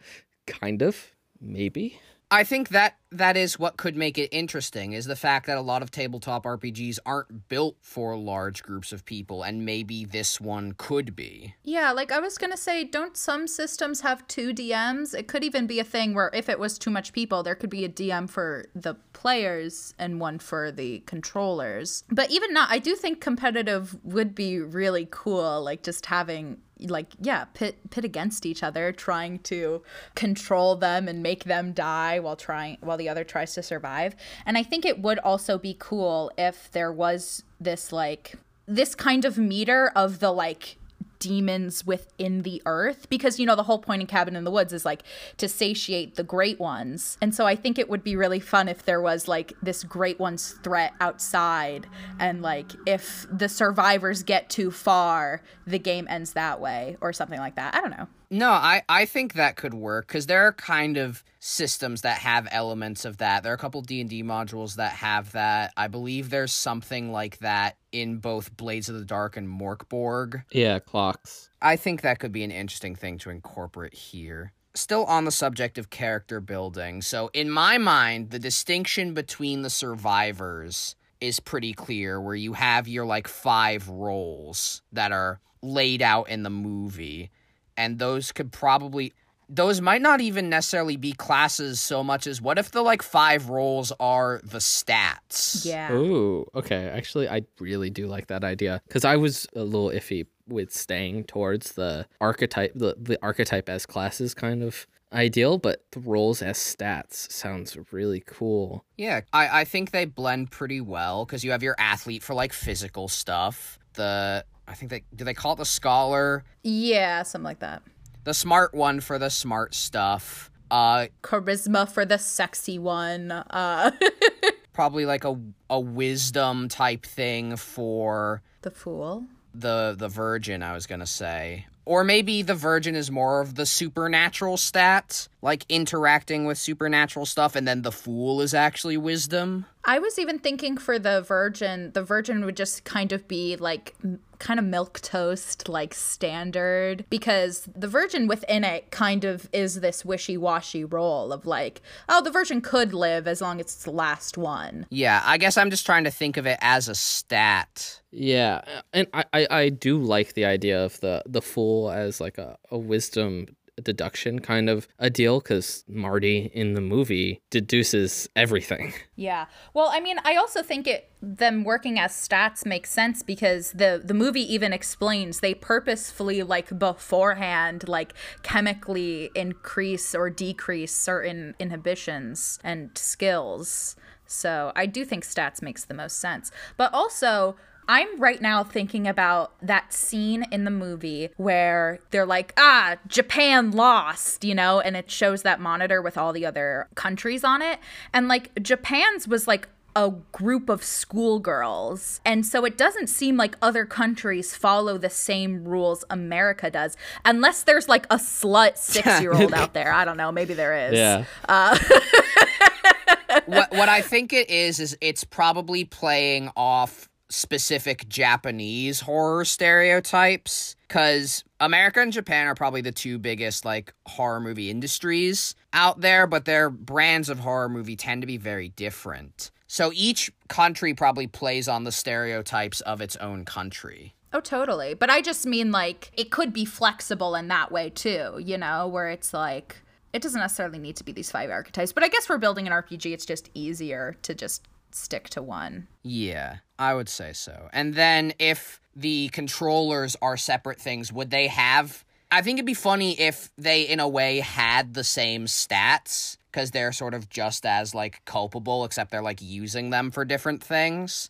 kind 0.47 0.83
of, 0.83 1.13
maybe. 1.41 1.99
I 2.33 2.45
think 2.45 2.71
that 2.71 2.97
that 3.11 3.37
is 3.37 3.59
what 3.59 3.77
could 3.77 3.95
make 3.95 4.17
it 4.17 4.31
interesting 4.33 4.95
is 4.95 5.05
the 5.05 5.15
fact 5.15 5.47
that 5.49 5.59
a 5.59 5.61
lot 5.61 5.83
of 5.83 5.91
tabletop 5.91 6.45
RPGs 6.45 6.99
aren't 7.05 7.47
built 7.51 7.77
for 7.83 8.17
large 8.17 8.63
groups 8.63 8.91
of 8.91 9.05
people 9.05 9.43
and 9.43 9.67
maybe 9.67 10.07
this 10.07 10.41
one 10.41 10.73
could 10.79 11.15
be. 11.15 11.55
Yeah, 11.63 11.93
like 11.93 12.11
I 12.11 12.21
was 12.21 12.39
going 12.39 12.51
to 12.51 12.57
say 12.57 12.85
don't 12.85 13.19
some 13.19 13.47
systems 13.47 14.01
have 14.01 14.27
two 14.29 14.55
DMs? 14.55 15.15
It 15.15 15.29
could 15.29 15.45
even 15.45 15.67
be 15.67 15.79
a 15.79 15.85
thing 15.85 16.15
where 16.15 16.31
if 16.33 16.49
it 16.49 16.59
was 16.59 16.79
too 16.79 16.91
much 16.91 17.13
people, 17.13 17.43
there 17.43 17.55
could 17.55 17.69
be 17.69 17.85
a 17.85 17.89
DM 17.91 18.31
for 18.31 18.65
the 18.75 18.95
players 19.13 19.93
and 19.99 20.19
one 20.19 20.39
for 20.39 20.73
the 20.73 21.01
controllers. 21.01 22.03
But 22.09 22.31
even 22.31 22.55
not, 22.55 22.71
I 22.71 22.79
do 22.79 22.97
think 22.97 23.21
competitive 23.21 23.95
would 24.05 24.35
be 24.35 24.59
really 24.59 25.07
cool 25.11 25.63
like 25.63 25.83
just 25.83 26.07
having 26.07 26.63
like 26.89 27.09
yeah 27.21 27.45
pit 27.55 27.91
pit 27.91 28.05
against 28.05 28.47
each 28.47 28.63
other 28.63 28.93
trying 28.93 29.39
to 29.41 29.83
control 30.15 30.77
them 30.77 31.09
and 31.09 31.23
make 31.23 31.45
them 31.45 31.73
die 31.73 32.19
while 32.19 32.37
trying 32.37 32.79
while 32.81 32.97
the 32.97 33.09
other 33.09 33.25
tries 33.25 33.55
to 33.55 33.63
survive. 33.63 34.15
And 34.47 34.57
i 34.59 34.63
think 34.63 34.85
it 34.85 35.01
would 35.01 35.19
also 35.21 35.59
be 35.59 35.77
cool 35.79 36.31
if 36.37 36.71
there 36.73 36.93
was 36.93 37.45
this 37.61 37.93
like 37.93 38.35
this 38.67 38.95
kind 38.95 39.25
of 39.25 39.39
meter 39.39 39.91
of 39.95 40.21
the 40.21 40.33
like 40.33 40.77
demons 41.23 41.87
within 41.87 42.43
the 42.43 42.61
earth 42.67 43.09
because 43.09 43.39
you 43.39 43.47
know 43.47 43.55
the 43.55 43.63
whole 43.63 43.79
point 43.79 44.01
in 44.01 44.07
cabin 44.09 44.35
in 44.35 44.43
the 44.43 44.51
woods 44.51 44.73
is 44.73 44.85
like 44.85 45.05
to 45.37 45.49
satiate 45.49 46.17
the 46.17 46.25
great 46.25 46.59
ones. 46.59 47.17
And 47.23 47.33
so 47.33 47.47
i 47.47 47.55
think 47.55 47.79
it 47.79 47.89
would 47.89 48.03
be 48.03 48.17
really 48.17 48.41
fun 48.41 48.69
if 48.69 48.85
there 48.85 49.01
was 49.01 49.29
like 49.29 49.53
this 49.63 49.85
great 49.85 50.19
ones 50.19 50.59
threat 50.65 50.93
outside 51.01 51.87
and 52.19 52.43
like 52.43 52.73
if 52.87 53.27
the 53.31 53.49
survivors 53.49 54.23
get 54.23 54.51
too 54.51 54.71
far 54.71 55.43
the 55.67 55.79
game 55.79 56.07
ends 56.11 56.33
that 56.33 56.61
way 56.61 56.97
or 57.01 57.13
something 57.13 57.39
like 57.39 57.55
that. 57.57 57.75
I 57.75 57.81
don't 57.81 57.91
know 57.91 58.09
no, 58.33 58.49
I, 58.49 58.83
I 58.89 59.05
think 59.05 59.35
that 59.35 59.57
could 59.57 59.75
work 59.75 60.07
because 60.09 60.27
there 60.27 60.47
are 60.47 60.53
kind 60.53 60.97
of 60.97 61.23
systems 61.39 62.01
that 62.01 62.19
have 62.19 62.49
elements 62.51 63.05
of 63.05 63.19
that. 63.19 63.43
There 63.43 63.53
are 63.53 63.55
a 63.55 63.59
couple 63.59 63.83
D 63.83 64.01
and 64.01 64.09
D 64.09 64.23
modules 64.23 64.77
that 64.77 64.93
have 64.93 65.33
that. 65.33 65.73
I 65.77 65.89
believe 65.89 66.31
there's 66.31 66.53
something 66.53 67.13
like 67.13 67.39
that 67.41 67.77
in 67.93 68.19
both 68.19 68.57
Blades 68.57 68.89
of 68.89 68.95
the 68.95 69.05
Dark 69.05 69.37
and 69.37 69.47
Morkborg. 69.47 70.45
Yeah, 70.51 70.79
clocks. 70.79 71.51
I 71.61 71.77
think 71.77 72.01
that 72.01 72.21
could 72.21 72.33
be 72.33 72.43
an 72.43 72.51
interesting 72.51 72.97
thing 72.97 73.19
to 73.19 73.31
incorporate 73.31 73.93
here. 73.93 74.53
Still 74.75 75.05
on 75.05 75.27
the 75.27 75.31
subject 75.31 75.77
of 75.77 75.91
character 75.91 76.41
building. 76.41 77.03
So 77.03 77.31
in 77.35 77.51
my 77.51 77.77
mind, 77.77 78.31
the 78.31 78.39
distinction 78.39 79.13
between 79.13 79.61
the 79.61 79.69
survivors 79.69 80.97
is 81.21 81.39
pretty 81.39 81.75
clear 81.75 82.19
where 82.19 82.35
you 82.35 82.55
have 82.55 82.89
your 82.89 83.05
like 83.05 83.29
five 83.29 83.91
roles 83.91 84.81
that 84.91 85.13
are 85.13 85.39
laid 85.61 86.01
out 86.01 86.31
in 86.31 86.45
the 86.45 86.51
movie 86.51 87.31
and 87.77 87.99
those 87.99 88.33
could 88.33 88.53
probably 88.53 89.13
those 89.49 89.83
might 89.83 90.01
not 90.01 90.21
even 90.23 90.49
necessarily 90.49 90.97
be 90.97 91.13
classes 91.13 91.79
so 91.79 92.03
much 92.03 92.27
as 92.27 92.41
what 92.41 92.59
if 92.59 92.71
the 92.71 92.81
like 92.81 93.03
five 93.03 93.51
roles 93.51 93.93
are 94.01 94.41
the 94.45 94.59
stats? 94.59 95.65
Yeah. 95.67 95.93
Ooh 95.93 96.47
okay. 96.55 96.87
Actually 96.89 97.29
i 97.29 97.43
really 97.59 97.91
do 97.91 98.07
like 98.07 98.29
that 98.29 98.45
idea 98.45 98.81
because 98.87 99.05
i 99.05 99.17
was 99.17 99.47
a 99.55 99.63
little 99.63 99.91
iffy 99.91 100.27
with 100.49 100.73
staying 100.73 101.25
towards 101.25 101.73
the 101.73 102.07
archetype 102.21 102.73
the, 102.75 102.97
the 102.99 103.19
archetype 103.23 103.69
as 103.69 103.87
classes 103.87 104.35
kind 104.35 104.63
of 104.63 104.87
ideal 105.13 105.59
but 105.59 105.85
the 105.93 106.01
roles 106.01 106.41
as 106.43 106.57
stats 106.57 107.31
sounds 107.31 107.77
really 107.93 108.23
cool. 108.27 108.85
Yeah 108.97 109.21
i, 109.33 109.61
I 109.61 109.65
think 109.65 109.91
they 109.91 110.07
blend 110.07 110.51
pretty 110.51 110.81
well 110.81 111.27
because 111.27 111.45
you 111.45 111.51
have 111.51 111.63
your 111.63 111.77
athlete 111.79 112.23
for 112.23 112.35
like 112.35 112.53
physical 112.53 113.09
stuff. 113.09 113.79
The 113.95 114.45
I 114.67 114.75
think 114.75 114.91
they 114.91 115.03
do 115.15 115.25
they 115.25 115.35
call 115.35 115.53
it 115.53 115.57
the 115.57 115.65
scholar? 115.65 116.45
Yeah, 116.63 117.23
something 117.23 117.45
like 117.45 117.61
that. 117.61 117.83
The 118.25 118.35
smart 118.35 118.75
one 118.75 119.01
for 119.01 119.19
the 119.19 119.31
smart 119.31 119.75
stuff. 119.75 120.51
Uh 120.71 121.09
charisma 121.23 121.89
for 121.89 122.05
the 122.05 122.19
sexy 122.19 122.79
one. 122.79 123.31
Uh 123.33 123.91
probably 124.73 125.07
like 125.07 125.25
a 125.25 125.39
a 125.69 125.81
wisdom 125.81 126.69
type 126.69 127.05
thing 127.05 127.57
for 127.57 128.43
the 128.63 128.71
fool. 128.71 129.25
The 129.55 129.95
the 129.99 130.09
virgin 130.09 130.63
I 130.63 130.73
was 130.73 130.87
going 130.87 131.01
to 131.01 131.07
say. 131.07 131.67
Or 131.85 132.05
maybe 132.05 132.43
the 132.43 132.55
virgin 132.55 132.95
is 132.95 133.11
more 133.11 133.41
of 133.41 133.57
the 133.57 133.67
supernatural 133.67 134.57
stat, 134.57 135.27
like 135.43 135.67
interacting 135.69 136.45
with 136.45 136.57
supernatural 136.57 137.27
stuff, 137.27 137.57
and 137.57 137.67
then 137.67 137.83
the 137.83 137.91
fool 137.91 138.41
is 138.41 138.55
actually 138.55 138.97
wisdom. 138.97 139.67
I 139.85 139.99
was 139.99 140.17
even 140.17 140.39
thinking 140.39 140.77
for 140.77 141.01
the 141.01 141.23
virgin, 141.23 141.91
the 141.93 142.05
virgin 142.05 142.45
would 142.45 142.57
just 142.57 142.85
kind 142.85 143.11
of 143.11 143.27
be 143.27 143.57
like 143.57 143.97
kind 144.43 144.59
of 144.59 144.67
milk 144.67 145.01
toast, 145.01 145.69
like 145.69 145.95
standard, 145.95 147.05
because 147.09 147.69
the 147.75 147.89
virgin 147.89 148.27
within 148.27 148.65
it 148.65 148.91
kind 148.91 149.25
of 149.25 149.49
is 149.53 149.81
this 149.81 150.05
wishy 150.05 150.37
washy 150.37 150.85
role 150.85 151.33
of 151.33 151.47
like, 151.47 151.81
oh, 152.09 152.21
the 152.21 152.31
virgin 152.31 152.61
could 152.61 152.93
live 152.93 153.29
as 153.29 153.41
long 153.41 153.61
as 153.61 153.67
it's 153.67 153.85
the 153.85 153.93
last 153.93 154.37
one. 154.37 154.87
Yeah, 154.91 155.23
I 155.25 155.39
guess 155.39 155.57
I'm 155.57 155.71
just 155.71 155.87
trying 155.87 156.05
to 156.05 156.11
think 156.11 156.37
of 156.37 156.47
it 156.47 156.59
as 156.61 156.89
a 156.89 156.95
stat. 156.95 158.03
Yeah, 158.11 158.63
and 158.93 159.07
I, 159.15 159.25
I, 159.33 159.47
I 159.51 159.69
do 159.69 159.99
like 159.99 160.35
the 160.35 160.45
idea 160.45 160.85
of 160.85 161.01
the 161.01 161.23
the 161.25 161.41
fool 161.41 161.91
as 161.91 162.21
like 162.21 162.37
a, 162.37 162.59
a 162.71 162.77
wisdom 162.77 163.47
deduction 163.81 164.41
kind 164.41 164.69
of 164.69 164.87
a 164.99 165.09
deal 165.09 165.41
because 165.41 165.85
Marty 165.89 166.51
in 166.53 166.75
the 166.75 166.81
movie 166.81 167.41
deduces 167.51 168.29
everything. 168.37 168.93
Yeah. 169.15 169.47
Well, 169.73 169.89
I 169.93 170.01
mean, 170.01 170.17
I 170.25 170.35
also 170.35 170.63
think 170.63 170.89
it 170.89 171.09
them 171.21 171.63
working 171.63 171.97
as 171.97 172.11
stats 172.13 172.67
makes 172.67 172.91
sense 172.91 173.23
because 173.23 173.71
the 173.71 174.03
the 174.03 174.15
movie 174.15 174.53
even 174.53 174.73
explains 174.73 175.39
they 175.39 175.55
purposefully 175.55 176.43
like 176.43 176.77
beforehand 176.77 177.87
like 177.87 178.15
chemically 178.43 179.31
increase 179.37 180.13
or 180.13 180.29
decrease 180.29 180.93
certain 180.93 181.55
inhibitions 181.61 182.59
and 182.65 182.91
skills. 182.99 183.95
So, 184.27 184.73
I 184.75 184.87
do 184.87 185.05
think 185.05 185.25
stats 185.25 185.63
makes 185.63 185.85
the 185.85 185.95
most 185.95 186.19
sense. 186.19 186.51
But 186.77 186.93
also 186.95 187.55
I'm 187.89 188.21
right 188.21 188.41
now 188.41 188.63
thinking 188.65 189.09
about 189.09 189.53
that 189.61 189.93
scene 189.93 190.45
in 190.51 190.65
the 190.65 190.71
movie 190.71 191.31
where 191.37 191.99
they're 192.11 192.27
like, 192.27 192.53
ah, 192.57 192.97
Japan 193.07 193.73
lost, 193.73 194.45
you 194.45 194.55
know, 194.55 194.81
and 194.81 194.97
it 194.97 195.11
shows 195.11 195.43
that 195.43 195.61
monitor 195.61 196.01
with 196.01 196.17
all 196.17 196.33
the 196.33 196.47
other 196.47 196.89
countries 196.95 197.45
on 197.45 197.61
it. 197.61 197.79
And 198.13 198.29
like, 198.29 198.51
Japan's 198.63 199.27
was 199.27 199.47
like, 199.47 199.69
a 199.95 200.11
group 200.33 200.69
of 200.69 200.83
schoolgirls. 200.83 202.21
And 202.25 202.47
so 202.47 202.65
it 202.65 202.79
doesn't 202.79 203.09
seem 203.09 203.37
like 203.37 203.57
other 203.61 203.85
countries 203.85 204.57
follow 204.57 204.97
the 204.97 205.11
same 205.11 205.65
rules 205.65 206.05
America 206.09 206.71
does, 206.71 206.97
unless 207.25 207.65
there's 207.65 207.89
like 207.89 208.07
a 208.07 208.17
slut 208.17 208.79
six 208.79 209.21
year 209.21 209.35
old 209.35 209.53
out 209.53 209.75
there. 209.75 209.93
I 209.93 210.05
don't 210.05 210.17
know. 210.17 210.33
Maybe 210.33 210.55
there 210.55 210.89
is. 210.89 210.95
Yeah. 210.95 211.25
Uh, 211.47 211.79
what 213.47 213.71
what 213.73 213.89
I 213.89 214.01
think 214.01 214.33
it 214.33 214.49
is 214.49 214.81
is 214.81 214.97
it's 215.01 215.25
probably 215.25 215.85
playing 215.85 216.51
off 216.57 217.09
specific 217.33 218.09
Japanese 218.09 219.01
horror 219.01 219.45
stereotypes 219.45 220.77
cuz 220.89 221.45
America 221.61 222.01
and 222.01 222.13
Japan 222.13 222.47
are 222.47 222.55
probably 222.55 222.83
the 222.83 222.93
two 222.93 223.19
biggest 223.19 223.65
like 223.65 223.95
horror 224.07 224.41
movie 224.41 224.71
industries 224.71 225.55
out 225.73 226.01
there, 226.01 226.27
but 226.27 226.45
their 226.45 226.69
brands 226.69 227.29
of 227.29 227.39
horror 227.39 227.69
movie 227.69 227.97
tend 227.97 228.21
to 228.21 228.27
be 228.27 228.37
very 228.37 228.69
different. 228.71 229.51
So 229.67 229.91
each 229.95 230.31
country 230.49 230.93
probably 230.93 231.27
plays 231.27 231.69
on 231.69 231.85
the 231.85 231.93
stereotypes 231.93 232.83
of 232.83 233.01
its 233.01 233.17
own 233.17 233.47
country. 233.47 234.15
Oh, 234.35 234.41
totally. 234.41 234.93
But 234.93 235.09
I 235.09 235.23
just 235.23 235.47
mean 235.47 235.73
like 235.73 236.11
it 236.15 236.31
could 236.31 236.53
be 236.53 236.67
flexible 236.67 237.35
in 237.35 237.49
that 237.49 237.73
way 237.73 237.89
too, 237.89 238.39
you 238.39 238.59
know, 238.59 238.87
where 238.87 239.09
it's 239.09 239.33
like 239.33 239.77
it 240.13 240.21
doesn't 240.21 240.41
necessarily 240.41 240.79
need 240.79 240.97
to 240.97 241.05
be 241.05 241.13
these 241.13 241.31
five 241.31 241.51
archetypes, 241.51 241.93
but 241.93 242.05
I 242.05 242.09
guess 242.09 242.29
we're 242.29 242.39
building 242.39 242.67
an 242.67 242.73
RPG, 242.73 243.13
it's 243.13 243.25
just 243.25 243.49
easier 243.55 244.17
to 244.23 244.35
just 244.35 244.69
stick 244.95 245.29
to 245.31 245.43
one. 245.43 245.89
Yeah, 246.03 246.57
I 246.79 246.95
would 246.95 247.09
say 247.09 247.33
so. 247.33 247.69
And 247.73 247.95
then 247.95 248.33
if 248.39 248.81
the 248.95 249.29
controllers 249.31 250.17
are 250.23 250.37
separate 250.37 250.81
things, 250.81 251.13
would 251.13 251.31
they 251.31 251.47
have 251.49 252.05
I 252.31 252.41
think 252.41 252.57
it'd 252.59 252.67
be 252.67 252.73
funny 252.75 253.19
if 253.21 253.51
they 253.59 253.83
in 253.83 254.01
a 254.01 254.09
way 254.09 254.41
had 254.41 254.95
the 254.95 255.05
same 255.05 255.45
stats 255.45 256.37
cuz 256.51 256.71
they're 256.71 256.93
sort 256.93 257.13
of 257.15 257.29
just 257.29 257.67
as 257.67 257.95
like 257.95 258.25
culpable 258.25 258.85
except 258.85 259.11
they're 259.11 259.23
like 259.23 259.43
using 259.43 259.91
them 259.91 260.11
for 260.11 260.25
different 260.25 260.63
things. 260.63 261.29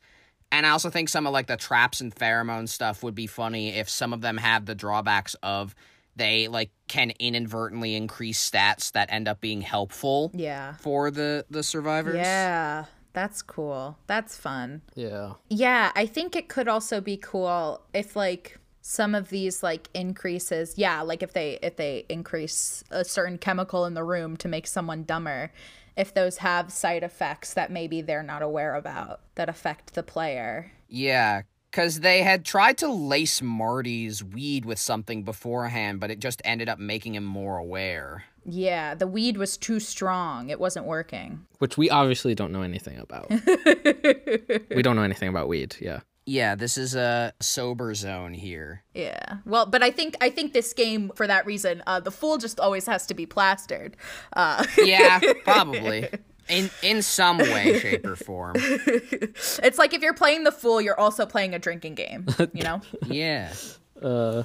And 0.53 0.67
I 0.67 0.71
also 0.71 0.91
think 0.91 1.09
some 1.09 1.27
of 1.27 1.33
like 1.33 1.47
the 1.47 1.57
traps 1.57 2.01
and 2.01 2.15
pheromone 2.15 2.69
stuff 2.69 3.03
would 3.03 3.15
be 3.15 3.27
funny 3.27 3.71
if 3.71 3.89
some 3.89 4.13
of 4.13 4.21
them 4.21 4.37
have 4.37 4.67
the 4.67 4.75
drawbacks 4.75 5.35
of 5.43 5.75
they 6.15 6.47
like 6.47 6.71
can 6.89 7.11
inadvertently 7.19 7.95
increase 7.97 8.51
stats 8.51 8.93
that 8.93 9.11
end 9.11 9.27
up 9.29 9.41
being 9.41 9.63
helpful 9.63 10.31
Yeah. 10.35 10.75
for 10.75 11.11
the 11.11 11.47
the 11.51 11.63
survivors. 11.63 12.17
Yeah. 12.17 12.85
That's 13.13 13.43
cool. 13.43 13.99
That's 14.07 14.37
fun. 14.37 14.83
Yeah. 14.95 15.35
Yeah, 15.49 15.93
I 15.95 16.07
think 16.07 16.35
it 16.35 16.49
could 16.49 16.69
also 16.69 17.01
be 17.01 17.17
cool 17.17 17.83
if 17.93 18.17
like 18.17 18.59
some 18.81 19.15
of 19.15 19.29
these 19.29 19.63
like 19.63 19.89
increases, 19.95 20.75
yeah, 20.77 21.03
like 21.03 21.23
if 21.23 21.33
they 21.33 21.59
if 21.63 21.77
they 21.77 22.05
increase 22.09 22.83
a 22.91 23.05
certain 23.05 23.39
chemical 23.39 23.85
in 23.85 23.95
the 23.95 24.05
room 24.05 24.37
to 24.39 24.49
make 24.49 24.67
someone 24.67 25.05
dumber, 25.05 25.53
if 25.97 26.13
those 26.15 26.39
have 26.39 26.73
side 26.73 27.03
effects 27.03 27.55
that 27.55 27.71
maybe 27.71 28.01
they're 28.01 28.23
not 28.23 28.43
aware 28.43 28.75
about 28.75 29.21
that 29.35 29.49
affect 29.49 29.95
the 29.95 30.03
player. 30.03 30.73
Yeah, 30.89 31.43
because 31.71 32.01
they 32.01 32.23
had 32.23 32.45
tried 32.45 32.79
to 32.79 32.89
lace 32.89 33.41
Marty's 33.41 34.23
weed 34.23 34.65
with 34.65 34.79
something 34.79 35.23
beforehand, 35.23 36.01
but 36.01 36.11
it 36.11 36.19
just 36.19 36.43
ended 36.45 36.69
up 36.69 36.79
making 36.79 37.15
him 37.15 37.25
more 37.25 37.59
aware. 37.59 38.25
Yeah, 38.45 38.95
the 38.95 39.07
weed 39.07 39.37
was 39.37 39.57
too 39.57 39.79
strong. 39.81 40.51
It 40.51 40.59
wasn't 40.59 40.87
working. 40.87 41.47
Which 41.59 41.77
we 41.77 41.91
obviously 41.91 42.35
don't 42.35 42.53
know 42.53 42.63
anything 42.63 42.99
about. 42.99 43.31
we 44.75 44.83
don't 44.83 44.97
know 44.97 45.03
anything 45.03 45.29
about 45.29 45.49
weed. 45.49 45.77
Yeah. 45.81 46.01
Yeah, 46.25 46.55
this 46.55 46.79
is 46.79 46.95
a 46.95 47.33
sober 47.41 47.95
zone 47.95 48.33
here. 48.33 48.85
Yeah. 48.95 49.39
Well, 49.45 49.67
but 49.67 49.83
I 49.83 49.91
think 49.91 50.17
I 50.21 50.31
think 50.31 50.53
this 50.53 50.73
game 50.73 51.11
for 51.17 51.27
that 51.27 51.47
reason, 51.47 51.83
uh, 51.87 51.99
the 52.01 52.13
fool 52.13 52.39
just 52.39 52.61
always 52.61 52.87
has 52.87 53.07
to 53.07 53.15
be 53.15 53.27
plastered. 53.27 53.97
Uh, 54.33 54.65
Yeah, 54.79 55.19
probably. 55.45 56.09
In 56.49 56.71
in 56.83 57.03
some 57.03 57.39
way, 57.39 57.79
shape, 57.79 58.05
or 58.07 58.17
form. 58.17 58.55
it's 58.59 59.79
like 59.79 59.95
if 59.95 60.03
you're 60.03 60.15
playing 60.15 60.45
the 60.45 60.53
fool, 60.53 60.81
you're 60.81 60.99
also 60.99 61.25
playing 61.27 61.55
a 61.55 61.59
drinking 61.59 61.95
game. 61.95 62.27
You 62.53 62.63
know? 62.63 62.81
Yeah. 63.07 63.53
Uh, 64.03 64.45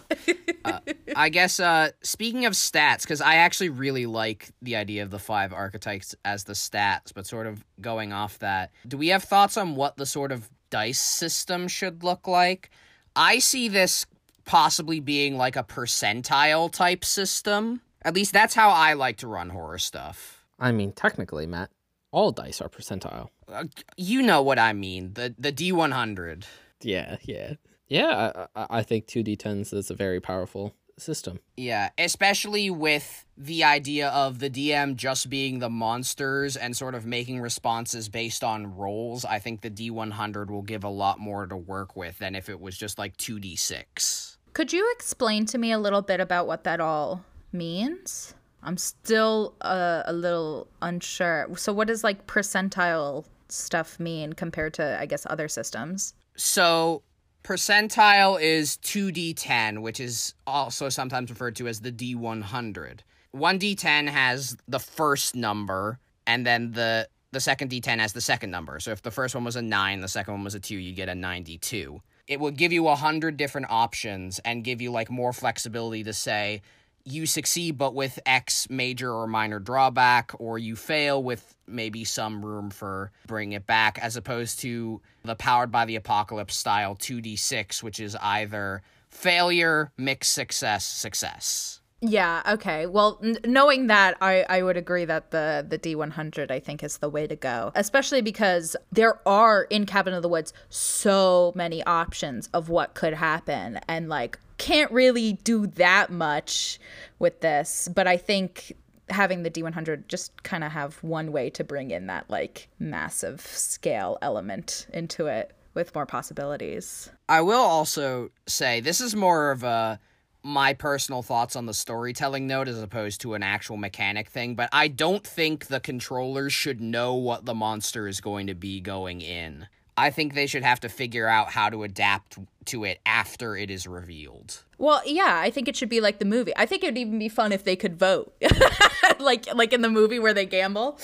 Uh, 0.65 0.79
I 1.15 1.29
guess 1.29 1.59
uh 1.59 1.91
speaking 2.01 2.45
of 2.45 2.53
stats 2.53 3.07
cuz 3.07 3.21
I 3.21 3.35
actually 3.35 3.69
really 3.69 4.05
like 4.05 4.49
the 4.61 4.75
idea 4.75 5.01
of 5.03 5.11
the 5.11 5.19
five 5.19 5.53
archetypes 5.53 6.13
as 6.25 6.43
the 6.43 6.53
stats 6.53 7.13
but 7.13 7.25
sort 7.25 7.47
of 7.47 7.63
going 7.79 8.11
off 8.11 8.39
that 8.39 8.71
do 8.87 8.97
we 8.97 9.07
have 9.09 9.23
thoughts 9.23 9.55
on 9.55 9.75
what 9.75 9.95
the 9.97 10.05
sort 10.05 10.31
of 10.31 10.49
dice 10.69 10.99
system 10.99 11.67
should 11.69 12.03
look 12.03 12.27
like? 12.27 12.69
I 13.15 13.39
see 13.39 13.69
this 13.69 14.05
possibly 14.43 14.99
being 14.99 15.37
like 15.37 15.55
a 15.55 15.63
percentile 15.63 16.71
type 16.71 17.03
system. 17.05 17.81
At 18.01 18.13
least 18.13 18.33
that's 18.33 18.53
how 18.55 18.69
I 18.69 18.93
like 18.93 19.17
to 19.17 19.27
run 19.27 19.49
horror 19.49 19.77
stuff. 19.79 20.45
I 20.59 20.71
mean, 20.71 20.91
technically, 20.91 21.45
Matt, 21.47 21.69
all 22.11 22.31
dice 22.31 22.61
are 22.61 22.69
percentile. 22.69 23.29
uh, 23.51 23.65
you 23.95 24.21
know 24.21 24.41
what 24.41 24.59
I 24.59 24.73
mean. 24.73 25.13
The 25.13 25.33
the 25.37 25.51
D100 25.53 26.43
Yeah, 26.81 27.17
yeah. 27.23 27.53
Yeah, 27.87 28.47
I, 28.55 28.61
I 28.61 28.67
I 28.79 28.83
think 28.83 29.07
2d10s 29.07 29.73
is 29.73 29.89
a 29.89 29.93
very 29.95 30.19
powerful 30.19 30.73
system. 30.99 31.39
Yeah, 31.55 31.89
especially 31.97 32.69
with 32.69 33.25
the 33.37 33.63
idea 33.63 34.09
of 34.09 34.39
the 34.39 34.49
DM 34.49 34.95
just 34.95 35.29
being 35.29 35.59
the 35.59 35.69
monsters 35.69 36.57
and 36.57 36.75
sort 36.75 36.95
of 36.95 37.05
making 37.05 37.39
responses 37.39 38.09
based 38.09 38.43
on 38.43 38.75
rolls. 38.75 39.25
I 39.25 39.39
think 39.39 39.61
the 39.61 39.69
D100 39.69 40.49
will 40.49 40.63
give 40.63 40.83
a 40.83 40.89
lot 40.89 41.19
more 41.19 41.45
to 41.45 41.55
work 41.55 41.95
with 41.95 42.17
than 42.19 42.35
if 42.35 42.49
it 42.49 42.59
was 42.59 42.77
just 42.77 42.97
like 42.97 43.15
2d6. 43.17 44.37
Could 44.53 44.73
you 44.73 44.91
explain 44.95 45.45
to 45.47 45.57
me 45.57 45.71
a 45.71 45.77
little 45.77 46.01
bit 46.01 46.19
about 46.19 46.47
what 46.47 46.63
that 46.63 46.79
all 46.79 47.23
means? 47.51 48.33
I'm 48.63 48.77
still 48.77 49.53
uh, 49.61 50.03
a 50.05 50.13
little 50.13 50.67
unsure. 50.81 51.47
So, 51.57 51.71
what 51.71 51.87
does 51.87 52.03
like 52.03 52.25
percentile 52.25 53.25
stuff 53.49 53.99
mean 53.99 54.33
compared 54.33 54.73
to, 54.75 54.97
I 54.99 55.05
guess, 55.05 55.27
other 55.29 55.47
systems? 55.47 56.15
So, 56.35 57.03
percentile 57.47 58.41
is 58.41 58.77
2d10, 58.83 59.79
which 59.79 60.01
is 60.01 60.33
also 60.45 60.89
sometimes 60.89 61.29
referred 61.29 61.55
to 61.55 61.67
as 61.69 61.79
the 61.79 61.93
D100. 61.93 62.99
1d10 63.33 64.09
has 64.09 64.57
the 64.67 64.79
first 64.79 65.33
number, 65.33 65.97
and 66.25 66.45
then 66.45 66.73
the 66.73 67.07
the 67.31 67.39
second 67.39 67.69
d10 67.69 67.99
has 67.99 68.13
the 68.13 68.21
second 68.21 68.51
number. 68.51 68.79
So 68.79 68.91
if 68.91 69.01
the 69.01 69.11
first 69.11 69.35
one 69.35 69.43
was 69.43 69.55
a 69.55 69.61
9, 69.61 70.01
the 70.01 70.07
second 70.07 70.33
one 70.33 70.43
was 70.43 70.55
a 70.55 70.59
2, 70.59 70.75
you 70.75 70.93
get 70.93 71.09
a 71.09 71.15
92. 71.15 72.01
It 72.27 72.39
would 72.39 72.57
give 72.57 72.73
you 72.73 72.83
a 72.83 72.91
100 72.91 73.37
different 73.37 73.67
options 73.69 74.39
and 74.39 74.63
give 74.63 74.81
you 74.81 74.91
like 74.91 75.09
more 75.09 75.31
flexibility 75.31 76.03
to 76.03 76.13
say 76.13 76.61
you 77.07 77.25
succeed 77.25 77.77
but 77.77 77.95
with 77.95 78.19
X 78.25 78.69
major 78.69 79.11
or 79.11 79.27
minor 79.27 79.59
drawback, 79.59 80.33
or 80.39 80.59
you 80.59 80.75
fail 80.75 81.23
with 81.23 81.55
maybe 81.67 82.03
some 82.03 82.45
room 82.45 82.69
for 82.69 83.11
bring 83.25 83.53
it 83.53 83.65
back, 83.65 83.97
as 84.01 84.15
opposed 84.15 84.59
to 84.59 85.01
the 85.23 85.35
powered 85.35 85.71
by 85.71 85.85
the 85.85 85.95
apocalypse 85.95 86.55
style 86.55 86.95
2d6, 86.95 87.81
which 87.81 87.99
is 87.99 88.15
either 88.21 88.81
failure, 89.09 89.91
mixed 89.97 90.33
success, 90.33 90.85
success. 90.85 91.81
Yeah. 91.99 92.43
Okay. 92.47 92.85
Well, 92.85 93.19
n- 93.23 93.39
knowing 93.43 93.87
that, 93.87 94.17
I 94.21 94.45
I 94.47 94.61
would 94.61 94.77
agree 94.77 95.05
that 95.05 95.31
the 95.31 95.65
the 95.67 95.79
D 95.79 95.95
one 95.95 96.11
hundred 96.11 96.51
I 96.51 96.59
think 96.59 96.83
is 96.83 96.99
the 96.99 97.09
way 97.09 97.25
to 97.25 97.35
go, 97.35 97.71
especially 97.73 98.21
because 98.21 98.75
there 98.91 99.19
are 99.27 99.63
in 99.63 99.87
Cabin 99.87 100.13
of 100.13 100.21
the 100.21 100.29
Woods 100.29 100.53
so 100.69 101.53
many 101.55 101.81
options 101.85 102.49
of 102.53 102.69
what 102.69 102.93
could 102.93 103.15
happen, 103.15 103.79
and 103.87 104.09
like 104.09 104.37
can't 104.57 104.91
really 104.91 105.33
do 105.33 105.67
that 105.67 106.11
much 106.11 106.79
with 107.19 107.41
this, 107.41 107.87
but 107.93 108.07
I 108.07 108.17
think 108.17 108.73
having 109.09 109.43
the 109.43 109.49
D100 109.49 110.07
just 110.07 110.43
kind 110.43 110.63
of 110.63 110.71
have 110.71 111.01
one 111.03 111.31
way 111.31 111.49
to 111.51 111.63
bring 111.63 111.91
in 111.91 112.07
that 112.07 112.29
like 112.29 112.67
massive 112.79 113.41
scale 113.41 114.17
element 114.21 114.87
into 114.93 115.27
it 115.27 115.53
with 115.73 115.93
more 115.95 116.05
possibilities. 116.05 117.09
I 117.29 117.41
will 117.41 117.61
also 117.61 118.31
say 118.47 118.79
this 118.79 118.99
is 118.99 119.15
more 119.15 119.51
of 119.51 119.63
a 119.63 119.99
my 120.43 120.73
personal 120.73 121.21
thoughts 121.21 121.55
on 121.55 121.65
the 121.65 121.73
storytelling 121.73 122.47
note 122.47 122.67
as 122.67 122.81
opposed 122.81 123.19
to 123.21 123.33
an 123.33 123.43
actual 123.43 123.75
mechanic 123.75 124.29
thing, 124.29 124.55
but 124.55 124.69
I 124.71 124.87
don't 124.87 125.25
think 125.25 125.67
the 125.67 125.81
controllers 125.81 126.53
should 126.53 126.79
know 126.79 127.15
what 127.15 127.45
the 127.45 127.53
monster 127.53 128.07
is 128.07 128.21
going 128.21 128.47
to 128.47 128.55
be 128.55 128.79
going 128.79 129.19
in. 129.19 129.67
I 129.97 130.11
think 130.11 130.35
they 130.35 130.45
should 130.45 130.63
have 130.63 130.79
to 130.81 130.89
figure 130.89 131.27
out 131.27 131.49
how 131.49 131.69
to 131.69 131.83
adapt 131.83 132.37
to 132.65 132.83
it 132.83 132.99
after 133.05 133.57
it 133.57 133.71
is 133.71 133.87
revealed. 133.87 134.63
Well, 134.77 135.01
yeah, 135.05 135.39
I 135.41 135.49
think 135.49 135.67
it 135.67 135.75
should 135.75 135.89
be 135.89 136.01
like 136.01 136.19
the 136.19 136.25
movie. 136.25 136.53
I 136.55 136.67
think 136.67 136.83
it'd 136.83 136.97
even 136.97 137.17
be 137.17 137.29
fun 137.29 137.51
if 137.51 137.63
they 137.63 137.75
could 137.75 137.97
vote. 137.97 138.31
like 139.19 139.51
like 139.55 139.73
in 139.73 139.81
the 139.81 139.89
movie 139.89 140.19
where 140.19 140.33
they 140.33 140.45
gamble. 140.45 140.99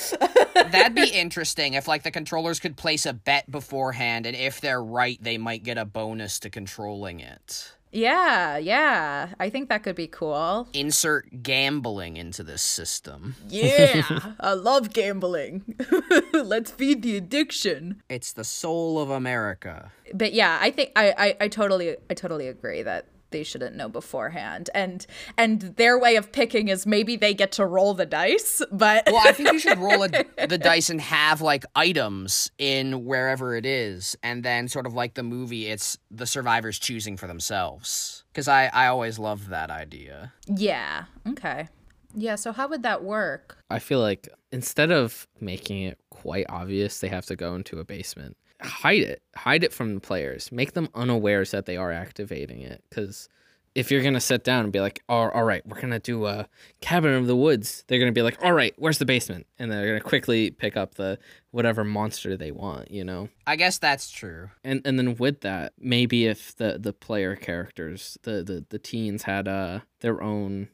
That'd 0.53 0.93
be 0.93 1.07
interesting 1.13 1.73
if 1.73 1.87
like 1.87 2.03
the 2.03 2.11
controllers 2.11 2.59
could 2.59 2.77
place 2.77 3.05
a 3.07 3.13
bet 3.13 3.49
beforehand 3.49 4.27
and 4.27 4.35
if 4.35 4.61
they're 4.61 4.83
right, 4.83 5.17
they 5.21 5.39
might 5.39 5.63
get 5.63 5.79
a 5.79 5.85
bonus 5.85 6.39
to 6.39 6.51
controlling 6.51 7.19
it. 7.19 7.73
Yeah, 7.93 8.57
yeah. 8.57 9.29
I 9.39 9.49
think 9.49 9.69
that 9.69 9.83
could 9.83 9.95
be 9.95 10.07
cool. 10.07 10.67
Insert 10.73 11.43
gambling 11.43 12.17
into 12.17 12.43
this 12.43 12.61
system. 12.61 13.35
Yeah, 13.47 14.33
I 14.39 14.53
love 14.53 14.93
gambling. 14.93 15.75
Let's 16.33 16.71
feed 16.71 17.03
the 17.03 17.15
addiction. 17.15 18.01
It's 18.09 18.33
the 18.33 18.43
soul 18.43 18.99
of 18.99 19.09
America. 19.09 19.91
But 20.13 20.33
yeah, 20.33 20.57
I 20.59 20.71
think 20.71 20.91
I, 20.95 21.13
I, 21.17 21.37
I 21.41 21.47
totally 21.47 21.95
I 22.09 22.13
totally 22.13 22.47
agree 22.47 22.81
that 22.81 23.05
they 23.33 23.43
shouldn't 23.43 23.75
know 23.75 23.89
beforehand. 23.89 24.69
And 24.73 25.05
and 25.37 25.61
their 25.75 25.99
way 25.99 26.15
of 26.15 26.31
picking 26.31 26.69
is 26.69 26.85
maybe 26.85 27.17
they 27.17 27.33
get 27.33 27.51
to 27.53 27.65
roll 27.65 27.93
the 27.93 28.05
dice, 28.05 28.61
but 28.71 29.03
Well, 29.07 29.27
I 29.27 29.33
think 29.33 29.51
you 29.51 29.59
should 29.59 29.77
roll 29.79 30.03
a, 30.03 30.09
the 30.47 30.57
dice 30.57 30.89
and 30.89 31.01
have 31.01 31.41
like 31.41 31.65
items 31.75 32.49
in 32.57 33.03
wherever 33.03 33.57
it 33.57 33.65
is, 33.65 34.15
and 34.23 34.41
then 34.43 34.69
sort 34.69 34.85
of 34.85 34.93
like 34.93 35.15
the 35.15 35.23
movie, 35.23 35.67
it's 35.67 35.97
the 36.09 36.25
survivors 36.25 36.79
choosing 36.79 37.17
for 37.17 37.27
themselves. 37.27 38.23
Because 38.31 38.47
I 38.47 38.67
I 38.67 38.87
always 38.87 39.19
loved 39.19 39.49
that 39.49 39.69
idea. 39.69 40.31
yeah, 40.47 41.05
okay. 41.27 41.67
Yeah, 42.15 42.35
so 42.35 42.51
how 42.51 42.67
would 42.67 42.83
that 42.83 43.03
work? 43.03 43.57
I 43.71 43.79
feel 43.79 43.99
like 43.99 44.29
instead 44.51 44.91
of 44.91 45.27
making 45.41 45.81
it 45.81 45.97
quite 46.11 46.45
obvious 46.47 46.99
they 46.99 47.07
have 47.07 47.25
to 47.25 47.35
go 47.35 47.55
into 47.55 47.79
a 47.79 47.83
basement, 47.83 48.37
hide 48.65 49.01
it. 49.01 49.21
Hide 49.35 49.63
it 49.63 49.73
from 49.73 49.95
the 49.95 50.01
players. 50.01 50.51
Make 50.51 50.73
them 50.73 50.89
unawares 50.95 51.51
that 51.51 51.65
they 51.65 51.77
are 51.77 51.91
activating 51.91 52.61
it. 52.61 52.83
Because 52.89 53.29
if 53.75 53.89
you're 53.89 54.01
to 54.13 54.19
sit 54.19 54.43
down 54.43 54.63
and 54.63 54.73
be 54.73 54.79
like, 54.79 55.01
all, 55.09 55.29
all 55.31 55.43
right, 55.43 55.65
we're 55.65 55.79
to 55.91 55.99
do 55.99 56.25
a 56.25 56.47
cabin 56.81 57.13
of 57.13 57.27
the 57.27 57.35
woods, 57.35 57.83
they're 57.87 57.99
to 58.11 58.11
be 58.11 58.21
like, 58.21 58.43
all 58.43 58.53
right, 58.53 58.73
where's 58.77 58.99
the 58.99 59.05
basement? 59.05 59.47
And 59.57 59.71
they're 59.71 59.97
to 59.97 60.03
quickly 60.03 60.51
pick 60.51 60.77
up 60.77 60.95
the 60.95 61.17
whatever 61.51 61.83
monster 61.83 62.37
they 62.37 62.51
want, 62.51 62.91
you 62.91 63.03
know? 63.03 63.29
I 63.47 63.55
guess 63.55 63.79
that's 63.79 64.11
true. 64.11 64.51
And 64.63 64.81
and 64.85 64.97
then 64.97 65.15
with 65.15 65.41
that, 65.41 65.73
maybe 65.79 66.27
if 66.27 66.55
the, 66.55 66.77
the 66.79 66.93
player 66.93 67.35
characters, 67.35 68.17
the, 68.23 68.43
the, 68.43 68.65
the 68.69 68.79
teens 68.79 69.23
had 69.23 69.47
uh, 69.47 69.79
their 70.01 70.21
own 70.21 70.69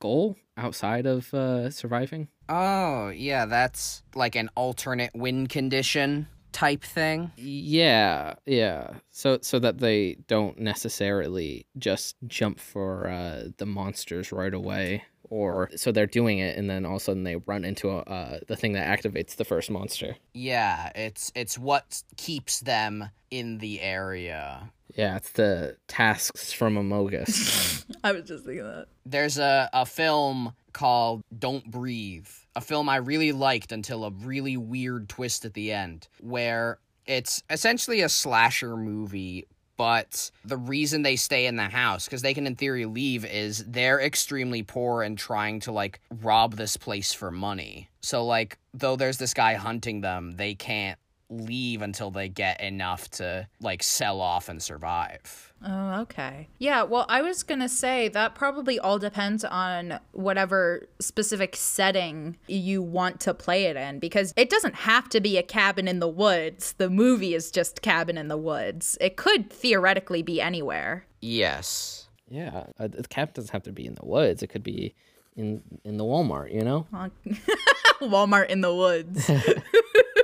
goal 0.00 0.36
outside 0.56 1.06
of 1.06 1.32
uh, 1.32 1.70
surviving. 1.70 2.28
Oh, 2.48 3.08
yeah, 3.08 3.46
that's 3.46 4.02
like 4.14 4.34
an 4.34 4.50
alternate 4.54 5.14
win 5.14 5.46
condition 5.46 6.28
type 6.54 6.82
thing. 6.82 7.32
Yeah, 7.36 8.34
yeah. 8.46 8.94
So 9.10 9.38
so 9.42 9.58
that 9.58 9.78
they 9.78 10.16
don't 10.26 10.58
necessarily 10.58 11.66
just 11.76 12.16
jump 12.26 12.58
for 12.58 13.08
uh, 13.08 13.48
the 13.58 13.66
monsters 13.66 14.32
right 14.32 14.54
away, 14.54 15.04
or 15.28 15.68
so 15.76 15.92
they're 15.92 16.06
doing 16.06 16.38
it 16.38 16.56
and 16.56 16.70
then 16.70 16.86
all 16.86 16.96
of 16.96 17.02
a 17.02 17.04
sudden 17.04 17.24
they 17.24 17.36
run 17.36 17.64
into 17.64 17.90
a, 17.90 17.98
uh, 17.98 18.38
the 18.46 18.56
thing 18.56 18.72
that 18.74 18.86
activates 18.86 19.36
the 19.36 19.44
first 19.44 19.70
monster. 19.70 20.16
Yeah, 20.32 20.90
it's 20.94 21.32
it's 21.34 21.58
what 21.58 22.02
keeps 22.16 22.60
them 22.60 23.10
in 23.30 23.58
the 23.58 23.80
area. 23.80 24.70
Yeah, 24.94 25.16
it's 25.16 25.32
the 25.32 25.76
tasks 25.88 26.52
from 26.52 26.76
Amogus. 26.76 27.84
I 28.04 28.12
was 28.12 28.24
just 28.24 28.44
thinking 28.44 28.64
that. 28.64 28.86
There's 29.04 29.38
a, 29.38 29.68
a 29.72 29.84
film 29.86 30.54
called 30.72 31.22
Don't 31.36 31.68
Breathe, 31.68 32.28
a 32.56 32.60
film 32.60 32.88
I 32.88 32.96
really 32.96 33.32
liked 33.32 33.72
until 33.72 34.04
a 34.04 34.10
really 34.10 34.56
weird 34.56 35.08
twist 35.08 35.44
at 35.44 35.54
the 35.54 35.72
end, 35.72 36.08
where 36.20 36.78
it's 37.06 37.42
essentially 37.50 38.00
a 38.00 38.08
slasher 38.08 38.76
movie. 38.76 39.46
But 39.76 40.30
the 40.44 40.56
reason 40.56 41.02
they 41.02 41.16
stay 41.16 41.46
in 41.46 41.56
the 41.56 41.64
house, 41.64 42.04
because 42.04 42.22
they 42.22 42.32
can 42.32 42.46
in 42.46 42.54
theory 42.54 42.86
leave, 42.86 43.24
is 43.24 43.64
they're 43.66 44.00
extremely 44.00 44.62
poor 44.62 45.02
and 45.02 45.18
trying 45.18 45.58
to 45.60 45.72
like 45.72 46.00
rob 46.22 46.54
this 46.54 46.76
place 46.76 47.12
for 47.12 47.32
money. 47.32 47.88
So, 48.00 48.24
like, 48.24 48.58
though 48.72 48.94
there's 48.94 49.18
this 49.18 49.34
guy 49.34 49.54
hunting 49.54 50.00
them, 50.00 50.36
they 50.36 50.54
can't 50.54 50.98
leave 51.38 51.82
until 51.82 52.10
they 52.10 52.28
get 52.28 52.60
enough 52.60 53.10
to 53.12 53.46
like 53.60 53.82
sell 53.82 54.20
off 54.20 54.48
and 54.48 54.62
survive. 54.62 55.52
Oh, 55.66 56.00
okay. 56.02 56.48
Yeah, 56.58 56.82
well, 56.82 57.06
I 57.08 57.22
was 57.22 57.42
going 57.42 57.60
to 57.60 57.68
say 57.70 58.08
that 58.08 58.34
probably 58.34 58.78
all 58.78 58.98
depends 58.98 59.44
on 59.44 59.98
whatever 60.12 60.86
specific 61.00 61.56
setting 61.56 62.36
you 62.46 62.82
want 62.82 63.18
to 63.20 63.32
play 63.32 63.64
it 63.64 63.76
in 63.76 63.98
because 63.98 64.34
it 64.36 64.50
doesn't 64.50 64.74
have 64.74 65.08
to 65.10 65.20
be 65.20 65.38
a 65.38 65.42
cabin 65.42 65.88
in 65.88 66.00
the 66.00 66.08
woods. 66.08 66.74
The 66.74 66.90
movie 66.90 67.34
is 67.34 67.50
just 67.50 67.80
Cabin 67.80 68.18
in 68.18 68.28
the 68.28 68.36
Woods. 68.36 68.98
It 69.00 69.16
could 69.16 69.50
theoretically 69.50 70.22
be 70.22 70.40
anywhere. 70.40 71.06
Yes. 71.22 72.08
yeah, 72.28 72.64
uh, 72.78 72.88
the 72.88 73.04
cabin 73.08 73.32
doesn't 73.34 73.52
have 73.52 73.62
to 73.62 73.72
be 73.72 73.86
in 73.86 73.94
the 73.94 74.04
woods. 74.04 74.42
It 74.42 74.48
could 74.48 74.62
be 74.62 74.94
in 75.36 75.62
in 75.84 75.96
the 75.96 76.04
Walmart, 76.04 76.52
you 76.52 76.62
know. 76.62 76.86
Walmart 78.02 78.50
in 78.50 78.60
the 78.60 78.74
woods. 78.74 79.30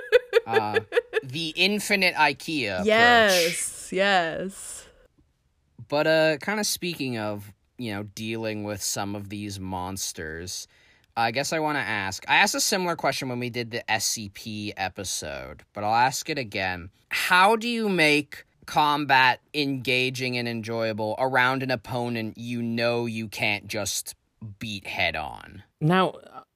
Uh, 0.51 0.81
the 1.23 1.49
infinite 1.57 2.15
IKEA. 2.15 2.75
approach. 2.75 2.87
yes, 2.87 3.89
yes. 3.93 4.87
But 5.89 6.07
uh 6.07 6.37
kind 6.39 6.61
of 6.61 6.67
speaking 6.67 7.19
of, 7.19 7.53
you 7.79 7.93
know, 7.93 8.05
dealing 8.15 8.65
with 8.65 8.83
some 8.83 9.15
of 9.17 9.29
these 9.29 9.59
monsters, 9.59 10.69
I 11.17 11.31
guess 11.33 11.53
I 11.53 11.59
want 11.59 11.77
to 11.77 11.83
ask. 11.83 12.25
I 12.29 12.37
asked 12.37 12.55
a 12.55 12.61
similar 12.61 12.97
question 12.97 13.29
when 13.29 13.39
we 13.41 13.51
did 13.51 13.71
the 13.71 13.83
SCP 13.89 14.73
episode, 14.77 15.65
but 15.73 15.85
I'll 15.85 15.95
ask 15.95 16.31
it 16.31 16.39
again. 16.39 16.91
How 17.11 17.57
do 17.57 17.69
you 17.69 17.89
make 17.89 18.45
combat 18.67 19.41
engaging 19.53 20.39
and 20.39 20.47
enjoyable 20.49 21.17
around 21.19 21.63
an 21.65 21.71
opponent 21.73 22.39
you 22.39 22.63
know 22.63 23.07
you 23.07 23.27
can't 23.27 23.67
just 23.67 24.15
beat 24.61 24.87
head 24.87 25.17
on? 25.17 25.65
Now, 25.81 26.15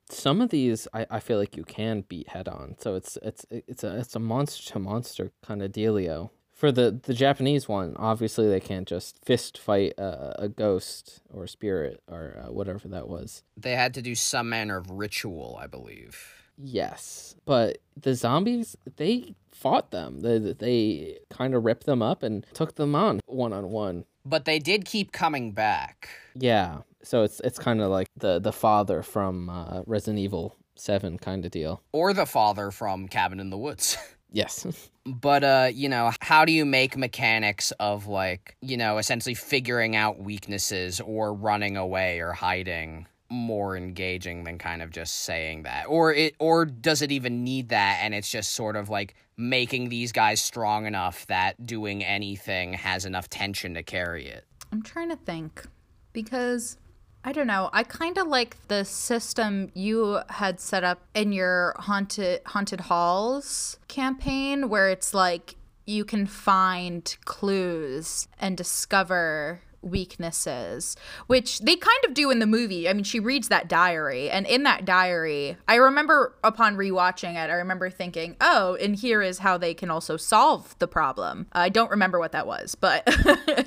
some 0.08 0.40
of 0.40 0.50
these 0.50 0.86
I, 0.92 1.06
I 1.10 1.20
feel 1.20 1.38
like 1.38 1.56
you 1.56 1.64
can 1.64 2.02
beat 2.02 2.28
head 2.28 2.48
on. 2.48 2.76
So 2.78 2.94
it's 2.94 3.18
it's 3.22 3.46
it's 3.50 3.84
a 3.84 3.98
it's 3.98 4.14
a 4.14 4.20
monster 4.20 4.72
to 4.72 4.78
monster 4.78 5.32
kind 5.44 5.62
of 5.62 5.72
dealio. 5.72 6.30
For 6.52 6.70
the 6.70 6.98
the 7.02 7.14
Japanese 7.14 7.68
one, 7.68 7.96
obviously 7.98 8.48
they 8.48 8.60
can't 8.60 8.86
just 8.86 9.24
fist 9.24 9.58
fight 9.58 9.94
a, 9.98 10.44
a 10.44 10.48
ghost 10.48 11.20
or 11.32 11.44
a 11.44 11.48
spirit 11.48 12.00
or 12.08 12.44
uh, 12.44 12.52
whatever 12.52 12.88
that 12.88 13.08
was. 13.08 13.42
They 13.56 13.72
had 13.72 13.94
to 13.94 14.02
do 14.02 14.14
some 14.14 14.48
manner 14.48 14.76
of 14.76 14.90
ritual, 14.90 15.58
I 15.60 15.66
believe. 15.66 16.32
Yes, 16.56 17.34
but 17.44 17.78
the 18.00 18.14
zombies 18.14 18.76
they 18.96 19.34
fought 19.50 19.90
them. 19.90 20.20
They 20.20 20.38
they 20.38 21.18
kind 21.30 21.54
of 21.54 21.64
ripped 21.64 21.86
them 21.86 22.02
up 22.02 22.22
and 22.22 22.46
took 22.52 22.76
them 22.76 22.94
on 22.94 23.20
one 23.26 23.52
on 23.52 23.70
one. 23.70 24.04
But 24.24 24.44
they 24.44 24.58
did 24.58 24.84
keep 24.84 25.12
coming 25.12 25.52
back. 25.52 26.08
Yeah, 26.34 26.78
so 27.04 27.22
it's 27.22 27.40
it's 27.40 27.58
kind 27.58 27.80
of 27.80 27.90
like 27.90 28.08
the 28.16 28.38
the 28.40 28.52
father 28.52 29.02
from 29.02 29.48
uh, 29.48 29.82
Resident 29.86 30.18
Evil 30.18 30.56
Seven 30.76 31.18
kind 31.18 31.44
of 31.44 31.50
deal. 31.52 31.82
Or 31.92 32.12
the 32.12 32.26
father 32.26 32.70
from 32.72 33.06
Cabin 33.06 33.38
in 33.38 33.50
the 33.50 33.58
Woods. 33.58 33.96
Yes. 34.34 34.66
but 35.06 35.44
uh 35.44 35.70
you 35.72 35.88
know 35.88 36.10
how 36.20 36.44
do 36.44 36.50
you 36.50 36.64
make 36.64 36.96
mechanics 36.96 37.70
of 37.78 38.08
like 38.08 38.56
you 38.60 38.76
know 38.76 38.98
essentially 38.98 39.34
figuring 39.34 39.94
out 39.94 40.18
weaknesses 40.18 41.00
or 41.00 41.32
running 41.32 41.76
away 41.76 42.18
or 42.18 42.32
hiding 42.32 43.06
more 43.30 43.76
engaging 43.76 44.42
than 44.42 44.58
kind 44.58 44.82
of 44.82 44.90
just 44.90 45.20
saying 45.20 45.62
that 45.62 45.84
or 45.84 46.12
it 46.12 46.34
or 46.40 46.64
does 46.64 47.00
it 47.00 47.12
even 47.12 47.44
need 47.44 47.68
that 47.68 48.00
and 48.02 48.12
it's 48.12 48.28
just 48.28 48.54
sort 48.54 48.74
of 48.74 48.88
like 48.88 49.14
making 49.36 49.88
these 49.88 50.10
guys 50.10 50.42
strong 50.42 50.84
enough 50.84 51.24
that 51.28 51.64
doing 51.64 52.02
anything 52.02 52.72
has 52.72 53.04
enough 53.04 53.30
tension 53.30 53.74
to 53.74 53.84
carry 53.84 54.26
it 54.26 54.44
I'm 54.72 54.82
trying 54.82 55.10
to 55.10 55.16
think 55.16 55.64
because 56.12 56.76
I 57.26 57.32
don't 57.32 57.46
know. 57.46 57.70
I 57.72 57.84
kind 57.84 58.18
of 58.18 58.26
like 58.26 58.56
the 58.68 58.84
system 58.84 59.70
you 59.72 60.20
had 60.28 60.60
set 60.60 60.84
up 60.84 61.00
in 61.14 61.32
your 61.32 61.74
haunted 61.78 62.42
haunted 62.44 62.80
halls 62.80 63.78
campaign 63.88 64.68
where 64.68 64.90
it's 64.90 65.14
like 65.14 65.56
you 65.86 66.04
can 66.04 66.26
find 66.26 67.16
clues 67.24 68.28
and 68.38 68.58
discover 68.58 69.62
weaknesses, 69.80 70.96
which 71.26 71.60
they 71.60 71.76
kind 71.76 72.04
of 72.06 72.14
do 72.14 72.30
in 72.30 72.38
the 72.38 72.46
movie. 72.46 72.88
I 72.88 72.92
mean, 72.92 73.04
she 73.04 73.20
reads 73.20 73.48
that 73.48 73.68
diary, 73.68 74.30
and 74.30 74.46
in 74.46 74.62
that 74.64 74.84
diary, 74.84 75.56
I 75.68 75.76
remember 75.76 76.34
upon 76.42 76.76
rewatching 76.76 77.32
it, 77.34 77.50
I 77.50 77.54
remember 77.54 77.90
thinking, 77.90 78.36
oh, 78.40 78.76
and 78.80 78.96
here 78.96 79.22
is 79.22 79.38
how 79.38 79.58
they 79.58 79.74
can 79.74 79.90
also 79.90 80.16
solve 80.16 80.74
the 80.78 80.88
problem. 80.88 81.46
I 81.52 81.68
don't 81.68 81.90
remember 81.90 82.18
what 82.18 82.32
that 82.32 82.46
was, 82.46 82.74
but 82.74 83.06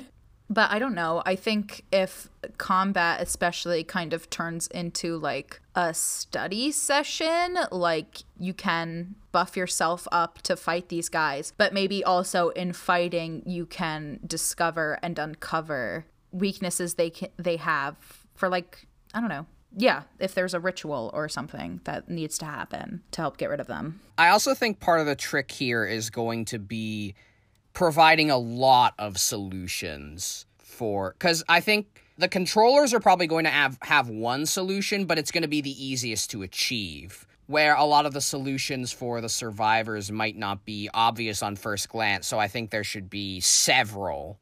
But 0.50 0.70
I 0.70 0.78
don't 0.78 0.94
know. 0.94 1.22
I 1.26 1.36
think 1.36 1.84
if 1.92 2.28
combat 2.56 3.20
especially 3.20 3.84
kind 3.84 4.12
of 4.12 4.30
turns 4.30 4.66
into 4.68 5.18
like 5.18 5.60
a 5.74 5.92
study 5.92 6.72
session, 6.72 7.58
like 7.70 8.22
you 8.38 8.54
can 8.54 9.14
buff 9.30 9.56
yourself 9.56 10.08
up 10.10 10.40
to 10.42 10.56
fight 10.56 10.88
these 10.88 11.08
guys, 11.08 11.52
but 11.56 11.74
maybe 11.74 12.02
also 12.02 12.48
in 12.50 12.72
fighting 12.72 13.42
you 13.44 13.66
can 13.66 14.20
discover 14.26 14.98
and 15.02 15.18
uncover 15.18 16.06
weaknesses 16.32 16.94
they 16.94 17.10
can, 17.10 17.28
they 17.36 17.56
have 17.56 17.96
for 18.34 18.48
like 18.48 18.86
I 19.12 19.20
don't 19.20 19.28
know. 19.28 19.46
Yeah, 19.76 20.04
if 20.18 20.34
there's 20.34 20.54
a 20.54 20.60
ritual 20.60 21.10
or 21.12 21.28
something 21.28 21.82
that 21.84 22.08
needs 22.08 22.38
to 22.38 22.46
happen 22.46 23.02
to 23.10 23.20
help 23.20 23.36
get 23.36 23.50
rid 23.50 23.60
of 23.60 23.66
them. 23.66 24.00
I 24.16 24.28
also 24.30 24.54
think 24.54 24.80
part 24.80 25.00
of 25.00 25.06
the 25.06 25.14
trick 25.14 25.50
here 25.50 25.84
is 25.84 26.08
going 26.08 26.46
to 26.46 26.58
be 26.58 27.14
providing 27.72 28.30
a 28.30 28.38
lot 28.38 28.94
of 28.98 29.18
solutions 29.18 30.46
for 30.58 31.14
cuz 31.18 31.42
I 31.48 31.60
think 31.60 32.02
the 32.18 32.28
controllers 32.28 32.92
are 32.92 33.00
probably 33.00 33.28
going 33.28 33.44
to 33.44 33.50
have 33.50 33.78
have 33.82 34.08
one 34.08 34.44
solution, 34.44 35.06
but 35.06 35.18
it's 35.18 35.30
going 35.30 35.42
to 35.42 35.48
be 35.48 35.60
the 35.60 35.84
easiest 35.84 36.30
to 36.30 36.42
achieve. 36.42 37.26
Where 37.46 37.74
a 37.74 37.84
lot 37.84 38.04
of 38.04 38.12
the 38.12 38.20
solutions 38.20 38.92
for 38.92 39.22
the 39.22 39.28
survivors 39.30 40.12
might 40.12 40.36
not 40.36 40.66
be 40.66 40.90
obvious 40.92 41.42
on 41.42 41.56
first 41.56 41.88
glance, 41.88 42.26
so 42.26 42.38
I 42.38 42.46
think 42.46 42.70
there 42.70 42.84
should 42.84 43.08
be 43.08 43.40
several 43.40 44.38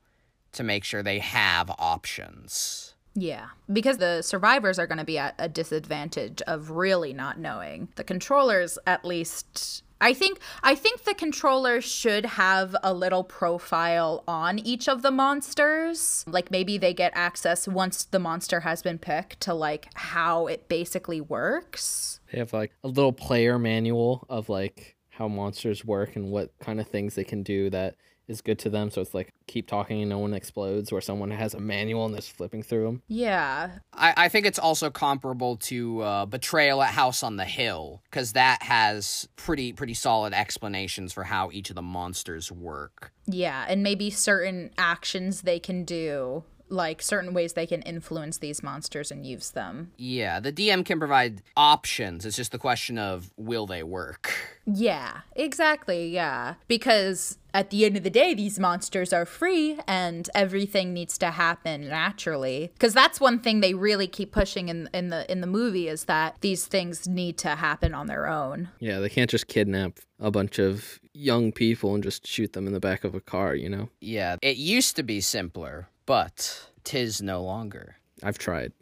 to 0.53 0.65
make 0.65 0.83
sure 0.83 1.05
they 1.05 1.21
have 1.21 1.71
options. 1.79 2.95
Yeah, 3.15 3.47
because 3.73 3.99
the 3.99 4.23
survivors 4.23 4.79
are 4.79 4.87
going 4.87 4.99
to 4.99 5.05
be 5.05 5.19
at 5.19 5.35
a 5.39 5.49
disadvantage 5.49 6.43
of 6.43 6.71
really 6.71 7.15
not 7.15 7.39
knowing. 7.39 7.89
The 7.95 8.05
controllers, 8.05 8.79
at 8.87 9.05
least, 9.05 9.85
I 10.01 10.13
think 10.13 10.39
I 10.63 10.75
think 10.75 11.05
the 11.05 11.15
controller 11.15 11.81
should 11.81 12.27
have 12.27 12.77
a 12.83 12.93
little 12.93 13.25
profile 13.25 14.25
on 14.29 14.59
each 14.59 14.89
of 14.89 15.03
the 15.03 15.11
monsters. 15.11 16.25
Like 16.29 16.51
maybe 16.51 16.79
they 16.79 16.93
get 16.93 17.13
access 17.15 17.67
once 17.67 18.05
the 18.05 18.19
monster 18.19 18.61
has 18.61 18.83
been 18.83 18.99
picked 18.99 19.41
to 19.43 19.55
like 19.55 19.89
how 19.95 20.47
it 20.47 20.69
basically 20.69 21.21
works. 21.21 22.21
They 22.31 22.39
have 22.39 22.53
like 22.53 22.73
a 22.85 22.89
little 22.89 23.13
player 23.13 23.59
manual 23.59 24.27
of 24.29 24.49
like 24.49 24.97
how 25.11 25.29
monsters 25.29 25.85
work 25.85 26.17
and 26.17 26.31
what 26.31 26.53
kind 26.59 26.79
of 26.79 26.87
things 26.89 27.15
they 27.15 27.25
can 27.25 27.43
do 27.43 27.71
that 27.71 27.97
is 28.29 28.41
good 28.41 28.59
to 28.61 28.71
them. 28.71 28.91
So 28.91 29.01
it's 29.01 29.15
like 29.15 29.33
keep 29.47 29.67
talking 29.67 30.01
and 30.01 30.11
no 30.11 30.19
one 30.19 30.35
explodes, 30.35 30.93
or 30.93 31.01
someone 31.01 31.31
has 31.31 31.55
a 31.55 31.61
manual 31.61 32.07
and 32.07 32.15
they're 32.15 32.23
flipping 32.23 32.63
through 32.63 32.85
them. 32.85 33.03
Yeah. 33.09 33.79
I, 33.93 34.15
I 34.17 34.29
think 34.29 34.47
it's 34.47 34.59
also 34.59 34.91
comparable 34.91 35.57
to 35.59 36.01
uh, 36.03 36.27
Betrayal 36.27 36.83
at 36.83 36.95
House 36.95 37.23
on 37.23 37.37
the 37.37 37.45
Hill 37.45 38.03
because 38.11 38.33
that 38.33 38.63
has 38.63 39.29
pretty 39.37 39.73
pretty 39.73 39.95
solid 39.95 40.33
explanations 40.33 41.13
for 41.13 41.25
how 41.25 41.51
each 41.53 41.71
of 41.71 41.77
the 41.77 41.83
monsters 41.83 42.51
work. 42.51 43.13
Yeah, 43.27 43.65
and 43.69 43.83
maybe 43.83 44.11
certain 44.11 44.71
actions 44.79 45.43
they 45.43 45.59
can 45.59 45.85
do 45.85 46.45
like 46.69 47.03
certain 47.03 47.33
ways 47.35 47.53
they 47.53 47.67
can 47.67 47.83
influence 47.83 48.39
these 48.39 48.63
monsters 48.63 49.11
and 49.11 49.25
use 49.25 49.51
them. 49.51 49.93
Yeah, 49.97 50.41
the 50.41 50.53
DM 50.53 50.85
can 50.85 50.99
provide 50.99 51.43
options. 51.57 52.27
It's 52.27 52.37
just 52.37 52.53
the 52.53 52.59
question 52.59 52.99
of 52.99 53.33
will 53.37 53.67
they 53.67 53.83
work. 53.83 54.33
Yeah, 54.67 55.21
exactly. 55.35 56.09
Yeah. 56.09 56.55
Because 56.67 57.39
at 57.55 57.71
the 57.71 57.85
end 57.85 57.97
of 57.97 58.03
the 58.03 58.11
day, 58.11 58.35
these 58.35 58.59
monsters 58.59 59.13
are 59.13 59.25
free 59.25 59.79
and 59.87 60.29
everything 60.35 60.93
needs 60.93 61.17
to 61.19 61.31
happen 61.31 61.89
naturally. 61.89 62.71
Because 62.75 62.93
that's 62.93 63.21
one 63.21 63.39
thing 63.39 63.61
they 63.61 63.75
really 63.75 64.09
keep 64.09 64.33
pushing 64.33 64.69
in, 64.69 64.91
in 64.93 65.09
the 65.09 65.31
in 65.31 65.41
the 65.41 65.47
movie 65.47 65.89
is 65.89 66.05
that 66.05 66.37
these 66.41 66.67
things 66.67 67.07
need 67.07 67.39
to 67.39 67.51
happen 67.51 67.95
on 67.95 68.09
their 68.09 68.27
own. 68.27 68.71
Yeah, 68.81 68.99
they 68.99 69.09
can't 69.09 69.31
just 69.31 69.47
kidnap 69.47 70.01
a 70.19 70.31
bunch 70.31 70.59
of 70.59 70.99
young 71.13 71.53
people 71.53 71.95
and 71.95 72.03
just 72.03 72.27
shoot 72.27 72.53
them 72.53 72.67
in 72.67 72.73
the 72.73 72.81
back 72.81 73.05
of 73.05 73.15
a 73.15 73.21
car, 73.21 73.55
you 73.55 73.69
know? 73.69 73.89
Yeah, 74.01 74.37
it 74.43 74.57
used 74.57 74.97
to 74.97 75.03
be 75.03 75.21
simpler, 75.21 75.89
but 76.07 76.71
tis 76.85 77.21
no 77.21 77.43
longer. 77.43 77.97
I've 78.23 78.39
tried. 78.39 78.73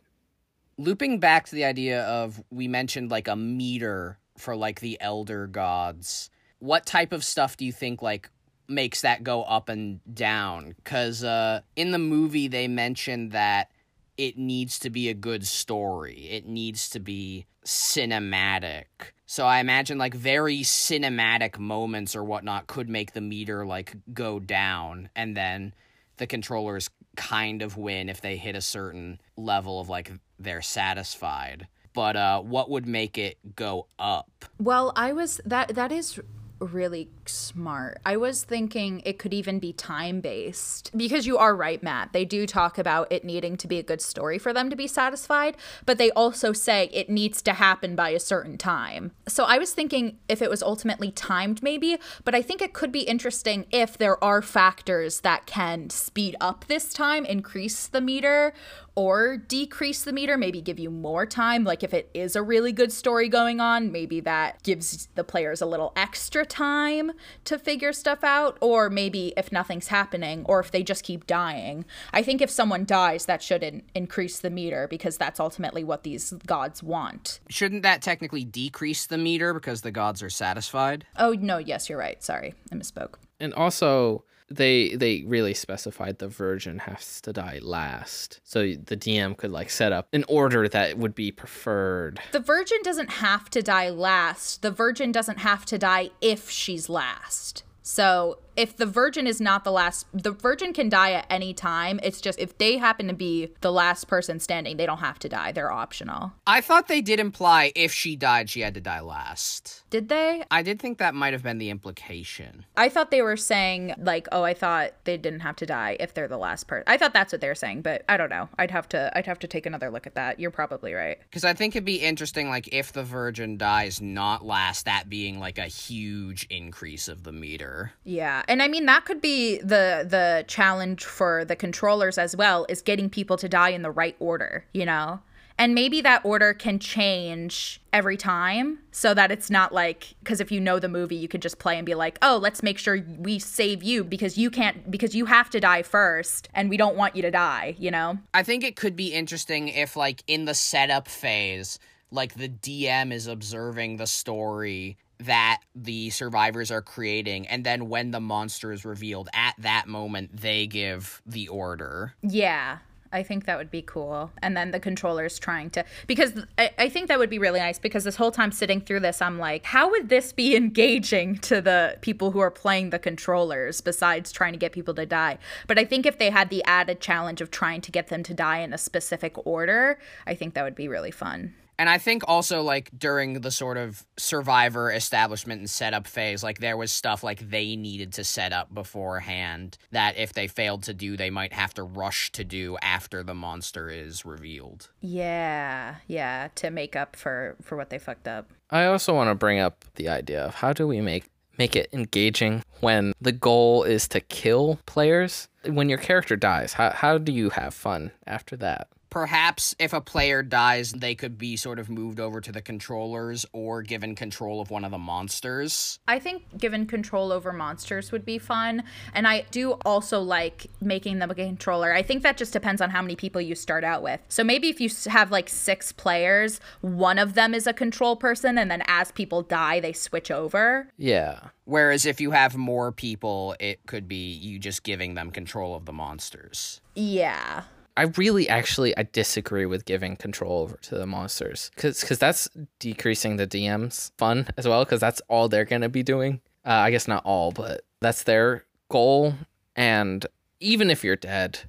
Looping 0.76 1.18
back 1.18 1.46
to 1.46 1.54
the 1.54 1.64
idea 1.64 2.04
of 2.04 2.42
we 2.50 2.68
mentioned 2.68 3.10
like 3.10 3.28
a 3.28 3.36
meter 3.36 4.18
for 4.36 4.54
like 4.54 4.80
the 4.80 4.98
elder 5.00 5.46
gods. 5.46 6.30
What 6.58 6.86
type 6.86 7.12
of 7.12 7.24
stuff 7.24 7.56
do 7.56 7.64
you 7.64 7.72
think 7.72 8.02
like 8.02 8.30
makes 8.68 9.02
that 9.02 9.24
go 9.24 9.42
up 9.42 9.68
and 9.68 10.00
down? 10.12 10.74
Cuz 10.84 11.24
uh 11.24 11.60
in 11.76 11.90
the 11.90 11.98
movie 11.98 12.48
they 12.48 12.68
mentioned 12.68 13.32
that 13.32 13.70
it 14.16 14.36
needs 14.36 14.78
to 14.80 14.90
be 14.90 15.08
a 15.08 15.14
good 15.14 15.46
story. 15.46 16.28
It 16.30 16.46
needs 16.46 16.88
to 16.90 17.00
be 17.00 17.46
cinematic. 17.64 18.84
So 19.26 19.46
I 19.46 19.58
imagine 19.58 19.98
like 19.98 20.14
very 20.14 20.60
cinematic 20.60 21.58
moments 21.58 22.14
or 22.14 22.22
whatnot 22.22 22.66
could 22.66 22.88
make 22.88 23.12
the 23.12 23.20
meter 23.20 23.64
like 23.66 23.96
go 24.12 24.38
down 24.38 25.08
and 25.16 25.36
then 25.36 25.74
the 26.18 26.26
controllers 26.26 26.90
kind 27.16 27.62
of 27.62 27.76
win 27.76 28.08
if 28.08 28.20
they 28.20 28.36
hit 28.36 28.56
a 28.56 28.60
certain 28.60 29.20
level 29.36 29.80
of 29.80 29.88
like 29.88 30.12
they're 30.38 30.62
satisfied. 30.62 31.68
But 31.92 32.16
uh 32.16 32.40
what 32.40 32.70
would 32.70 32.86
make 32.86 33.18
it 33.18 33.38
go 33.56 33.86
up? 33.98 34.44
Well, 34.58 34.92
I 34.96 35.12
was 35.12 35.40
that 35.44 35.74
that 35.74 35.92
is 35.92 36.20
really 36.60 37.08
smart. 37.26 38.00
I 38.04 38.16
was 38.16 38.44
thinking 38.44 39.02
it 39.04 39.18
could 39.18 39.34
even 39.34 39.58
be 39.58 39.72
time 39.72 40.20
based 40.20 40.90
because 40.96 41.26
you 41.26 41.36
are 41.38 41.54
right, 41.54 41.82
Matt. 41.82 42.12
They 42.12 42.24
do 42.24 42.46
talk 42.46 42.78
about 42.78 43.10
it 43.10 43.24
needing 43.24 43.56
to 43.58 43.68
be 43.68 43.78
a 43.78 43.82
good 43.82 44.00
story 44.00 44.38
for 44.38 44.52
them 44.52 44.70
to 44.70 44.76
be 44.76 44.86
satisfied, 44.86 45.56
but 45.84 45.98
they 45.98 46.10
also 46.12 46.52
say 46.52 46.88
it 46.92 47.10
needs 47.10 47.42
to 47.42 47.54
happen 47.54 47.94
by 47.96 48.10
a 48.10 48.20
certain 48.20 48.56
time. 48.58 49.12
So 49.28 49.44
I 49.44 49.58
was 49.58 49.72
thinking 49.72 50.18
if 50.28 50.40
it 50.40 50.50
was 50.50 50.62
ultimately 50.62 51.10
timed, 51.10 51.62
maybe, 51.62 51.98
but 52.24 52.34
I 52.34 52.42
think 52.42 52.62
it 52.62 52.72
could 52.72 52.92
be 52.92 53.00
interesting 53.00 53.66
if 53.70 53.98
there 53.98 54.22
are 54.22 54.42
factors 54.42 55.20
that 55.20 55.46
can 55.46 55.90
speed 55.90 56.36
up 56.40 56.66
this 56.66 56.92
time, 56.92 57.24
increase 57.24 57.86
the 57.86 58.00
meter, 58.00 58.54
or 58.96 59.36
decrease 59.36 60.04
the 60.04 60.12
meter, 60.12 60.36
maybe 60.36 60.60
give 60.60 60.78
you 60.78 60.90
more 60.90 61.26
time. 61.26 61.64
Like 61.64 61.82
if 61.82 61.92
it 61.92 62.10
is 62.14 62.36
a 62.36 62.42
really 62.42 62.72
good 62.72 62.92
story 62.92 63.28
going 63.28 63.60
on, 63.60 63.90
maybe 63.90 64.20
that 64.20 64.62
gives 64.62 65.08
the 65.14 65.24
players 65.24 65.60
a 65.60 65.66
little 65.66 65.92
extra 65.96 66.46
time 66.46 67.12
to 67.44 67.58
figure 67.58 67.92
stuff 67.92 68.22
out. 68.22 68.56
Or 68.60 68.88
maybe 68.90 69.32
if 69.36 69.50
nothing's 69.50 69.88
happening, 69.88 70.44
or 70.46 70.60
if 70.60 70.70
they 70.70 70.82
just 70.82 71.04
keep 71.04 71.26
dying. 71.26 71.84
I 72.12 72.22
think 72.22 72.40
if 72.40 72.50
someone 72.50 72.84
dies, 72.84 73.26
that 73.26 73.42
shouldn't 73.42 73.84
increase 73.94 74.38
the 74.38 74.50
meter 74.50 74.86
because 74.88 75.16
that's 75.16 75.40
ultimately 75.40 75.84
what 75.84 76.02
these 76.02 76.32
gods 76.46 76.82
want. 76.82 77.40
Shouldn't 77.48 77.82
that 77.82 78.02
technically 78.02 78.44
decrease 78.44 79.06
the 79.06 79.18
meter 79.18 79.54
because 79.54 79.80
the 79.80 79.90
gods 79.90 80.22
are 80.22 80.30
satisfied? 80.30 81.06
Oh, 81.16 81.32
no, 81.32 81.58
yes, 81.58 81.88
you're 81.88 81.98
right. 81.98 82.22
Sorry, 82.22 82.54
I 82.70 82.76
misspoke. 82.76 83.14
And 83.40 83.52
also, 83.54 84.24
they 84.50 84.94
they 84.94 85.22
really 85.26 85.54
specified 85.54 86.18
the 86.18 86.28
virgin 86.28 86.78
has 86.78 87.20
to 87.20 87.32
die 87.32 87.58
last 87.62 88.40
so 88.44 88.60
the 88.60 88.96
dm 88.96 89.36
could 89.36 89.50
like 89.50 89.70
set 89.70 89.92
up 89.92 90.06
an 90.12 90.24
order 90.28 90.68
that 90.68 90.98
would 90.98 91.14
be 91.14 91.30
preferred 91.32 92.20
The 92.32 92.40
virgin 92.40 92.78
doesn't 92.82 93.10
have 93.10 93.48
to 93.50 93.62
die 93.62 93.90
last. 93.90 94.62
The 94.62 94.70
virgin 94.70 95.12
doesn't 95.12 95.38
have 95.38 95.64
to 95.66 95.78
die 95.78 96.10
if 96.20 96.50
she's 96.50 96.88
last. 96.88 97.62
So 97.82 98.38
if 98.56 98.76
the 98.76 98.86
virgin 98.86 99.26
is 99.26 99.40
not 99.40 99.64
the 99.64 99.72
last, 99.72 100.06
the 100.12 100.30
virgin 100.30 100.72
can 100.72 100.88
die 100.88 101.12
at 101.12 101.26
any 101.30 101.54
time. 101.54 102.00
It's 102.02 102.20
just 102.20 102.38
if 102.38 102.56
they 102.58 102.78
happen 102.78 103.08
to 103.08 103.14
be 103.14 103.52
the 103.60 103.72
last 103.72 104.08
person 104.08 104.40
standing, 104.40 104.76
they 104.76 104.86
don't 104.86 104.98
have 104.98 105.18
to 105.20 105.28
die. 105.28 105.52
They're 105.52 105.72
optional. 105.72 106.32
I 106.46 106.60
thought 106.60 106.88
they 106.88 107.00
did 107.00 107.20
imply 107.20 107.72
if 107.74 107.92
she 107.92 108.16
died, 108.16 108.50
she 108.50 108.60
had 108.60 108.74
to 108.74 108.80
die 108.80 109.00
last. 109.00 109.82
Did 109.90 110.08
they? 110.08 110.44
I 110.50 110.62
did 110.62 110.80
think 110.80 110.98
that 110.98 111.14
might 111.14 111.32
have 111.32 111.42
been 111.42 111.58
the 111.58 111.70
implication. 111.70 112.64
I 112.76 112.88
thought 112.88 113.10
they 113.10 113.22
were 113.22 113.36
saying 113.36 113.94
like, 113.98 114.28
oh, 114.32 114.42
I 114.42 114.54
thought 114.54 114.92
they 115.04 115.16
didn't 115.16 115.40
have 115.40 115.56
to 115.56 115.66
die 115.66 115.96
if 116.00 116.14
they're 116.14 116.28
the 116.28 116.38
last 116.38 116.66
person. 116.66 116.84
I 116.86 116.96
thought 116.96 117.12
that's 117.12 117.32
what 117.32 117.40
they 117.40 117.48
were 117.48 117.54
saying, 117.54 117.82
but 117.82 118.04
I 118.08 118.16
don't 118.16 118.30
know. 118.30 118.48
I'd 118.58 118.70
have 118.70 118.88
to 118.90 119.16
I'd 119.16 119.26
have 119.26 119.38
to 119.40 119.46
take 119.46 119.66
another 119.66 119.90
look 119.90 120.06
at 120.06 120.14
that. 120.14 120.40
You're 120.40 120.50
probably 120.50 120.94
right. 120.94 121.18
Because 121.28 121.44
I 121.44 121.54
think 121.54 121.74
it'd 121.74 121.84
be 121.84 121.96
interesting, 121.96 122.48
like, 122.48 122.68
if 122.72 122.92
the 122.92 123.02
virgin 123.02 123.56
dies 123.56 124.00
not 124.00 124.44
last, 124.44 124.84
that 124.84 125.08
being 125.08 125.38
like 125.38 125.58
a 125.58 125.66
huge 125.66 126.46
increase 126.50 127.08
of 127.08 127.22
the 127.22 127.32
meter. 127.32 127.92
Yeah, 128.04 128.43
and 128.48 128.62
I 128.62 128.68
mean 128.68 128.86
that 128.86 129.04
could 129.04 129.20
be 129.20 129.58
the 129.58 130.06
the 130.08 130.44
challenge 130.46 131.04
for 131.04 131.44
the 131.44 131.56
controllers 131.56 132.18
as 132.18 132.36
well 132.36 132.66
is 132.68 132.82
getting 132.82 133.10
people 133.10 133.36
to 133.38 133.48
die 133.48 133.70
in 133.70 133.82
the 133.82 133.90
right 133.90 134.16
order, 134.18 134.66
you 134.72 134.86
know? 134.86 135.20
And 135.56 135.72
maybe 135.72 136.00
that 136.00 136.24
order 136.24 136.52
can 136.52 136.80
change 136.80 137.80
every 137.92 138.16
time 138.16 138.80
so 138.90 139.14
that 139.14 139.30
it's 139.30 139.50
not 139.50 139.72
like 139.72 140.14
because 140.18 140.40
if 140.40 140.50
you 140.50 140.60
know 140.60 140.80
the 140.80 140.88
movie 140.88 141.14
you 141.14 141.28
could 141.28 141.42
just 141.42 141.60
play 141.60 141.76
and 141.76 141.86
be 141.86 141.94
like, 141.94 142.18
"Oh, 142.22 142.38
let's 142.42 142.62
make 142.62 142.76
sure 142.78 143.00
we 143.18 143.38
save 143.38 143.82
you 143.82 144.02
because 144.02 144.36
you 144.36 144.50
can't 144.50 144.90
because 144.90 145.14
you 145.14 145.26
have 145.26 145.50
to 145.50 145.60
die 145.60 145.82
first 145.82 146.48
and 146.54 146.68
we 146.68 146.76
don't 146.76 146.96
want 146.96 147.14
you 147.14 147.22
to 147.22 147.30
die," 147.30 147.76
you 147.78 147.90
know? 147.90 148.18
I 148.32 148.42
think 148.42 148.64
it 148.64 148.74
could 148.74 148.96
be 148.96 149.12
interesting 149.12 149.68
if, 149.68 149.94
like, 149.96 150.24
in 150.26 150.44
the 150.44 150.54
setup 150.54 151.06
phase, 151.06 151.78
like, 152.10 152.34
the 152.34 152.48
DM 152.48 153.12
is 153.12 153.28
observing 153.28 153.96
the 153.96 154.06
story 154.08 154.96
that 155.18 155.60
the 155.74 156.10
survivors 156.10 156.70
are 156.70 156.82
creating, 156.82 157.46
and 157.46 157.64
then 157.64 157.88
when 157.88 158.10
the 158.10 158.20
monster 158.20 158.72
is 158.72 158.84
revealed, 158.84 159.28
at 159.34 159.54
that 159.58 159.86
moment, 159.86 160.36
they 160.36 160.66
give 160.66 161.22
the 161.26 161.48
order. 161.48 162.14
Yeah. 162.22 162.78
I 163.14 163.22
think 163.22 163.46
that 163.46 163.56
would 163.56 163.70
be 163.70 163.80
cool. 163.80 164.32
And 164.42 164.56
then 164.56 164.72
the 164.72 164.80
controllers 164.80 165.38
trying 165.38 165.70
to, 165.70 165.84
because 166.08 166.32
I, 166.58 166.70
I 166.76 166.88
think 166.88 167.06
that 167.06 167.18
would 167.20 167.30
be 167.30 167.38
really 167.38 167.60
nice 167.60 167.78
because 167.78 168.02
this 168.02 168.16
whole 168.16 168.32
time 168.32 168.50
sitting 168.50 168.80
through 168.80 169.00
this, 169.00 169.22
I'm 169.22 169.38
like, 169.38 169.64
how 169.64 169.88
would 169.88 170.08
this 170.08 170.32
be 170.32 170.56
engaging 170.64 171.38
to 171.38 171.60
the 171.60 171.96
people 172.00 172.32
who 172.32 172.40
are 172.40 172.50
playing 172.50 172.90
the 172.90 172.98
controllers 172.98 173.80
besides 173.80 174.32
trying 174.32 174.52
to 174.52 174.58
get 174.58 174.72
people 174.72 174.94
to 174.94 175.06
die? 175.06 175.38
But 175.68 175.78
I 175.78 175.84
think 175.84 176.06
if 176.06 176.18
they 176.18 176.30
had 176.30 176.50
the 176.50 176.64
added 176.64 177.00
challenge 177.00 177.40
of 177.40 177.52
trying 177.52 177.82
to 177.82 177.92
get 177.92 178.08
them 178.08 178.24
to 178.24 178.34
die 178.34 178.58
in 178.58 178.72
a 178.72 178.78
specific 178.78 179.46
order, 179.46 180.00
I 180.26 180.34
think 180.34 180.54
that 180.54 180.64
would 180.64 180.74
be 180.74 180.88
really 180.88 181.12
fun. 181.12 181.54
And 181.78 181.88
I 181.88 181.98
think 181.98 182.22
also 182.26 182.62
like 182.62 182.90
during 182.96 183.40
the 183.40 183.50
sort 183.50 183.76
of 183.76 184.04
survivor 184.16 184.92
establishment 184.92 185.60
and 185.60 185.70
setup 185.70 186.06
phase, 186.06 186.42
like 186.42 186.58
there 186.58 186.76
was 186.76 186.92
stuff 186.92 187.22
like 187.22 187.50
they 187.50 187.76
needed 187.76 188.12
to 188.14 188.24
set 188.24 188.52
up 188.52 188.72
beforehand 188.72 189.76
that 189.90 190.16
if 190.16 190.32
they 190.32 190.46
failed 190.46 190.82
to 190.84 190.94
do, 190.94 191.16
they 191.16 191.30
might 191.30 191.52
have 191.52 191.74
to 191.74 191.82
rush 191.82 192.30
to 192.32 192.44
do 192.44 192.76
after 192.82 193.22
the 193.22 193.34
monster 193.34 193.88
is 193.88 194.24
revealed. 194.24 194.90
Yeah, 195.00 195.96
yeah, 196.06 196.48
to 196.56 196.70
make 196.70 196.96
up 196.96 197.16
for 197.16 197.56
for 197.62 197.76
what 197.76 197.90
they 197.90 197.98
fucked 197.98 198.28
up. 198.28 198.50
I 198.70 198.86
also 198.86 199.14
want 199.14 199.30
to 199.30 199.34
bring 199.34 199.58
up 199.58 199.84
the 199.96 200.08
idea 200.08 200.44
of 200.44 200.56
how 200.56 200.72
do 200.72 200.86
we 200.86 201.00
make 201.00 201.30
make 201.58 201.76
it 201.76 201.88
engaging 201.92 202.64
when 202.80 203.12
the 203.20 203.32
goal 203.32 203.84
is 203.84 204.08
to 204.08 204.20
kill 204.20 204.78
players? 204.86 205.48
When 205.64 205.88
your 205.88 205.98
character 205.98 206.36
dies, 206.36 206.74
how 206.74 206.90
how 206.90 207.18
do 207.18 207.32
you 207.32 207.50
have 207.50 207.74
fun 207.74 208.12
after 208.26 208.56
that? 208.58 208.88
Perhaps 209.14 209.76
if 209.78 209.92
a 209.92 210.00
player 210.00 210.42
dies, 210.42 210.90
they 210.90 211.14
could 211.14 211.38
be 211.38 211.56
sort 211.56 211.78
of 211.78 211.88
moved 211.88 212.18
over 212.18 212.40
to 212.40 212.50
the 212.50 212.60
controllers 212.60 213.46
or 213.52 213.80
given 213.80 214.16
control 214.16 214.60
of 214.60 214.72
one 214.72 214.84
of 214.84 214.90
the 214.90 214.98
monsters. 214.98 216.00
I 216.08 216.18
think 216.18 216.58
given 216.58 216.84
control 216.84 217.30
over 217.30 217.52
monsters 217.52 218.10
would 218.10 218.24
be 218.24 218.38
fun. 218.38 218.82
And 219.14 219.28
I 219.28 219.44
do 219.52 219.74
also 219.84 220.18
like 220.18 220.66
making 220.80 221.20
them 221.20 221.30
a 221.30 221.34
controller. 221.36 221.94
I 221.94 222.02
think 222.02 222.24
that 222.24 222.36
just 222.36 222.52
depends 222.52 222.80
on 222.80 222.90
how 222.90 223.02
many 223.02 223.14
people 223.14 223.40
you 223.40 223.54
start 223.54 223.84
out 223.84 224.02
with. 224.02 224.18
So 224.28 224.42
maybe 224.42 224.68
if 224.68 224.80
you 224.80 224.90
have 225.06 225.30
like 225.30 225.48
six 225.48 225.92
players, 225.92 226.58
one 226.80 227.20
of 227.20 227.34
them 227.34 227.54
is 227.54 227.68
a 227.68 227.72
control 227.72 228.16
person, 228.16 228.58
and 228.58 228.68
then 228.68 228.82
as 228.88 229.12
people 229.12 229.42
die, 229.42 229.78
they 229.78 229.92
switch 229.92 230.32
over. 230.32 230.88
Yeah. 230.98 231.38
Whereas 231.66 232.04
if 232.04 232.20
you 232.20 232.32
have 232.32 232.56
more 232.56 232.90
people, 232.90 233.54
it 233.60 233.78
could 233.86 234.08
be 234.08 234.32
you 234.32 234.58
just 234.58 234.82
giving 234.82 235.14
them 235.14 235.30
control 235.30 235.76
of 235.76 235.84
the 235.84 235.92
monsters. 235.92 236.80
Yeah. 236.96 237.62
I 237.96 238.02
really 238.16 238.48
actually 238.48 238.96
I 238.96 239.04
disagree 239.04 239.66
with 239.66 239.84
giving 239.84 240.16
control 240.16 240.62
over 240.62 240.76
to 240.82 240.96
the 240.96 241.06
monsters 241.06 241.70
cuz 241.76 242.02
cuz 242.02 242.18
that's 242.18 242.48
decreasing 242.78 243.36
the 243.36 243.46
DM's 243.46 244.12
fun 244.18 244.48
as 244.56 244.66
well 244.66 244.84
cuz 244.84 245.00
that's 245.00 245.22
all 245.28 245.48
they're 245.48 245.64
to 245.82 245.88
be 245.88 246.02
doing. 246.02 246.40
Uh, 246.66 246.70
I 246.70 246.90
guess 246.90 247.06
not 247.06 247.24
all, 247.24 247.52
but 247.52 247.84
that's 248.00 248.24
their 248.24 248.64
goal 248.88 249.34
and 249.76 250.26
even 250.60 250.90
if 250.90 251.04
you're 251.04 251.16
dead, 251.16 251.60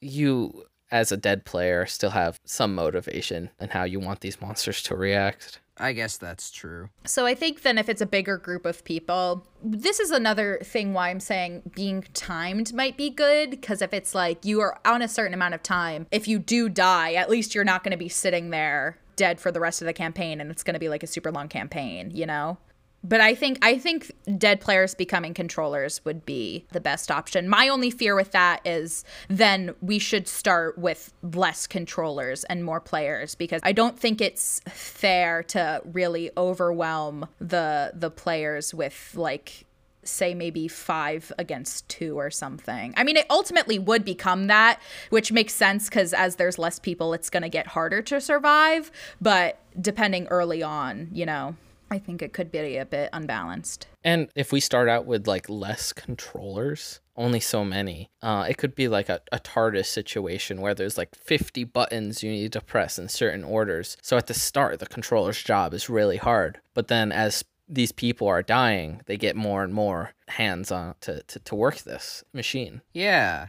you 0.00 0.66
as 0.90 1.10
a 1.10 1.16
dead 1.16 1.44
player 1.44 1.86
still 1.86 2.10
have 2.10 2.38
some 2.44 2.74
motivation 2.74 3.50
in 3.58 3.70
how 3.70 3.84
you 3.84 3.98
want 3.98 4.20
these 4.20 4.40
monsters 4.40 4.82
to 4.82 4.94
react. 4.94 5.58
I 5.78 5.92
guess 5.92 6.16
that's 6.18 6.50
true. 6.50 6.90
So 7.04 7.24
I 7.24 7.34
think 7.34 7.62
then 7.62 7.78
if 7.78 7.88
it's 7.88 8.02
a 8.02 8.06
bigger 8.06 8.36
group 8.36 8.66
of 8.66 8.84
people, 8.84 9.46
this 9.62 10.00
is 10.00 10.10
another 10.10 10.58
thing 10.62 10.92
why 10.92 11.08
I'm 11.08 11.20
saying 11.20 11.62
being 11.74 12.04
timed 12.14 12.74
might 12.74 12.96
be 12.96 13.08
good 13.08 13.50
because 13.50 13.80
if 13.80 13.94
it's 13.94 14.14
like 14.14 14.44
you 14.44 14.60
are 14.60 14.78
on 14.84 15.00
a 15.00 15.08
certain 15.08 15.34
amount 15.34 15.54
of 15.54 15.62
time, 15.62 16.06
if 16.10 16.28
you 16.28 16.38
do 16.38 16.68
die, 16.68 17.14
at 17.14 17.30
least 17.30 17.54
you're 17.54 17.64
not 17.64 17.82
going 17.82 17.92
to 17.92 17.96
be 17.96 18.08
sitting 18.08 18.50
there 18.50 18.98
dead 19.16 19.40
for 19.40 19.50
the 19.50 19.60
rest 19.60 19.80
of 19.80 19.86
the 19.86 19.92
campaign 19.92 20.40
and 20.40 20.50
it's 20.50 20.62
going 20.62 20.74
to 20.74 20.80
be 20.80 20.88
like 20.88 21.02
a 21.02 21.06
super 21.06 21.30
long 21.30 21.48
campaign, 21.48 22.10
you 22.14 22.26
know? 22.26 22.58
But 23.04 23.20
I 23.20 23.34
think 23.34 23.58
I 23.62 23.78
think 23.78 24.12
dead 24.38 24.60
players 24.60 24.94
becoming 24.94 25.34
controllers 25.34 26.04
would 26.04 26.24
be 26.24 26.66
the 26.72 26.80
best 26.80 27.10
option. 27.10 27.48
My 27.48 27.68
only 27.68 27.90
fear 27.90 28.14
with 28.14 28.32
that 28.32 28.60
is 28.64 29.04
then 29.28 29.74
we 29.80 29.98
should 29.98 30.28
start 30.28 30.78
with 30.78 31.12
less 31.22 31.66
controllers 31.66 32.44
and 32.44 32.64
more 32.64 32.80
players 32.80 33.34
because 33.34 33.60
I 33.64 33.72
don't 33.72 33.98
think 33.98 34.20
it's 34.20 34.60
fair 34.68 35.42
to 35.44 35.82
really 35.92 36.30
overwhelm 36.36 37.26
the 37.40 37.92
the 37.94 38.10
players 38.10 38.72
with 38.72 39.14
like 39.16 39.66
say 40.04 40.34
maybe 40.34 40.68
five 40.68 41.32
against 41.38 41.88
two 41.88 42.18
or 42.18 42.30
something. 42.30 42.92
I 42.96 43.04
mean, 43.04 43.16
it 43.16 43.26
ultimately 43.30 43.78
would 43.78 44.04
become 44.04 44.48
that, 44.48 44.80
which 45.10 45.30
makes 45.30 45.54
sense 45.54 45.88
because 45.88 46.12
as 46.12 46.36
there's 46.36 46.58
less 46.58 46.78
people, 46.78 47.14
it's 47.14 47.30
going 47.30 47.44
to 47.44 47.48
get 47.48 47.68
harder 47.68 48.02
to 48.02 48.20
survive. 48.20 48.90
But 49.20 49.60
depending 49.80 50.26
early 50.26 50.62
on, 50.62 51.08
you 51.12 51.24
know, 51.24 51.54
I 51.92 51.98
think 51.98 52.22
it 52.22 52.32
could 52.32 52.50
be 52.50 52.78
a 52.78 52.86
bit 52.86 53.10
unbalanced. 53.12 53.86
And 54.02 54.30
if 54.34 54.50
we 54.50 54.60
start 54.60 54.88
out 54.88 55.04
with 55.04 55.26
like 55.28 55.50
less 55.50 55.92
controllers, 55.92 57.00
only 57.16 57.38
so 57.38 57.66
many, 57.66 58.10
uh, 58.22 58.46
it 58.48 58.56
could 58.56 58.74
be 58.74 58.88
like 58.88 59.10
a, 59.10 59.20
a 59.30 59.38
TARDIS 59.38 59.84
situation 59.84 60.62
where 60.62 60.74
there's 60.74 60.96
like 60.96 61.14
50 61.14 61.64
buttons 61.64 62.22
you 62.22 62.30
need 62.30 62.50
to 62.54 62.62
press 62.62 62.98
in 62.98 63.10
certain 63.10 63.44
orders. 63.44 63.98
So 64.00 64.16
at 64.16 64.26
the 64.26 64.32
start, 64.32 64.80
the 64.80 64.86
controller's 64.86 65.42
job 65.42 65.74
is 65.74 65.90
really 65.90 66.16
hard. 66.16 66.60
But 66.72 66.88
then 66.88 67.12
as 67.12 67.44
these 67.68 67.92
people 67.92 68.26
are 68.26 68.42
dying, 68.42 69.02
they 69.04 69.18
get 69.18 69.36
more 69.36 69.62
and 69.62 69.74
more 69.74 70.14
hands 70.28 70.72
on 70.72 70.94
to, 71.02 71.22
to, 71.24 71.40
to 71.40 71.54
work 71.54 71.80
this 71.80 72.24
machine. 72.32 72.80
Yeah. 72.94 73.48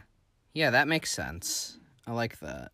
Yeah, 0.52 0.68
that 0.68 0.86
makes 0.86 1.10
sense. 1.10 1.78
I 2.06 2.12
like 2.12 2.40
that. 2.40 2.72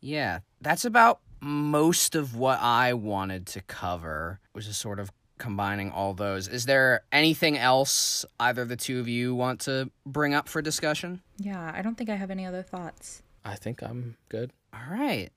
Yeah, 0.00 0.40
that's 0.60 0.84
about 0.84 1.20
most 1.44 2.14
of 2.14 2.34
what 2.34 2.58
I 2.60 2.94
wanted 2.94 3.46
to 3.48 3.60
cover, 3.60 4.40
was 4.54 4.66
just 4.66 4.80
sort 4.80 4.98
of 4.98 5.12
combining 5.36 5.90
all 5.90 6.14
those. 6.14 6.48
Is 6.48 6.64
there 6.64 7.02
anything 7.12 7.58
else 7.58 8.24
either 8.40 8.64
the 8.64 8.76
two 8.76 8.98
of 8.98 9.08
you 9.08 9.34
want 9.34 9.60
to 9.60 9.90
bring 10.06 10.32
up 10.32 10.48
for 10.48 10.62
discussion? 10.62 11.20
Yeah, 11.36 11.70
I 11.74 11.82
don't 11.82 11.96
think 11.96 12.08
I 12.08 12.14
have 12.14 12.30
any 12.30 12.46
other 12.46 12.62
thoughts. 12.62 13.22
I 13.44 13.56
think 13.56 13.82
I'm 13.82 14.16
good. 14.28 14.52
All 14.72 14.80
right. 14.90 15.28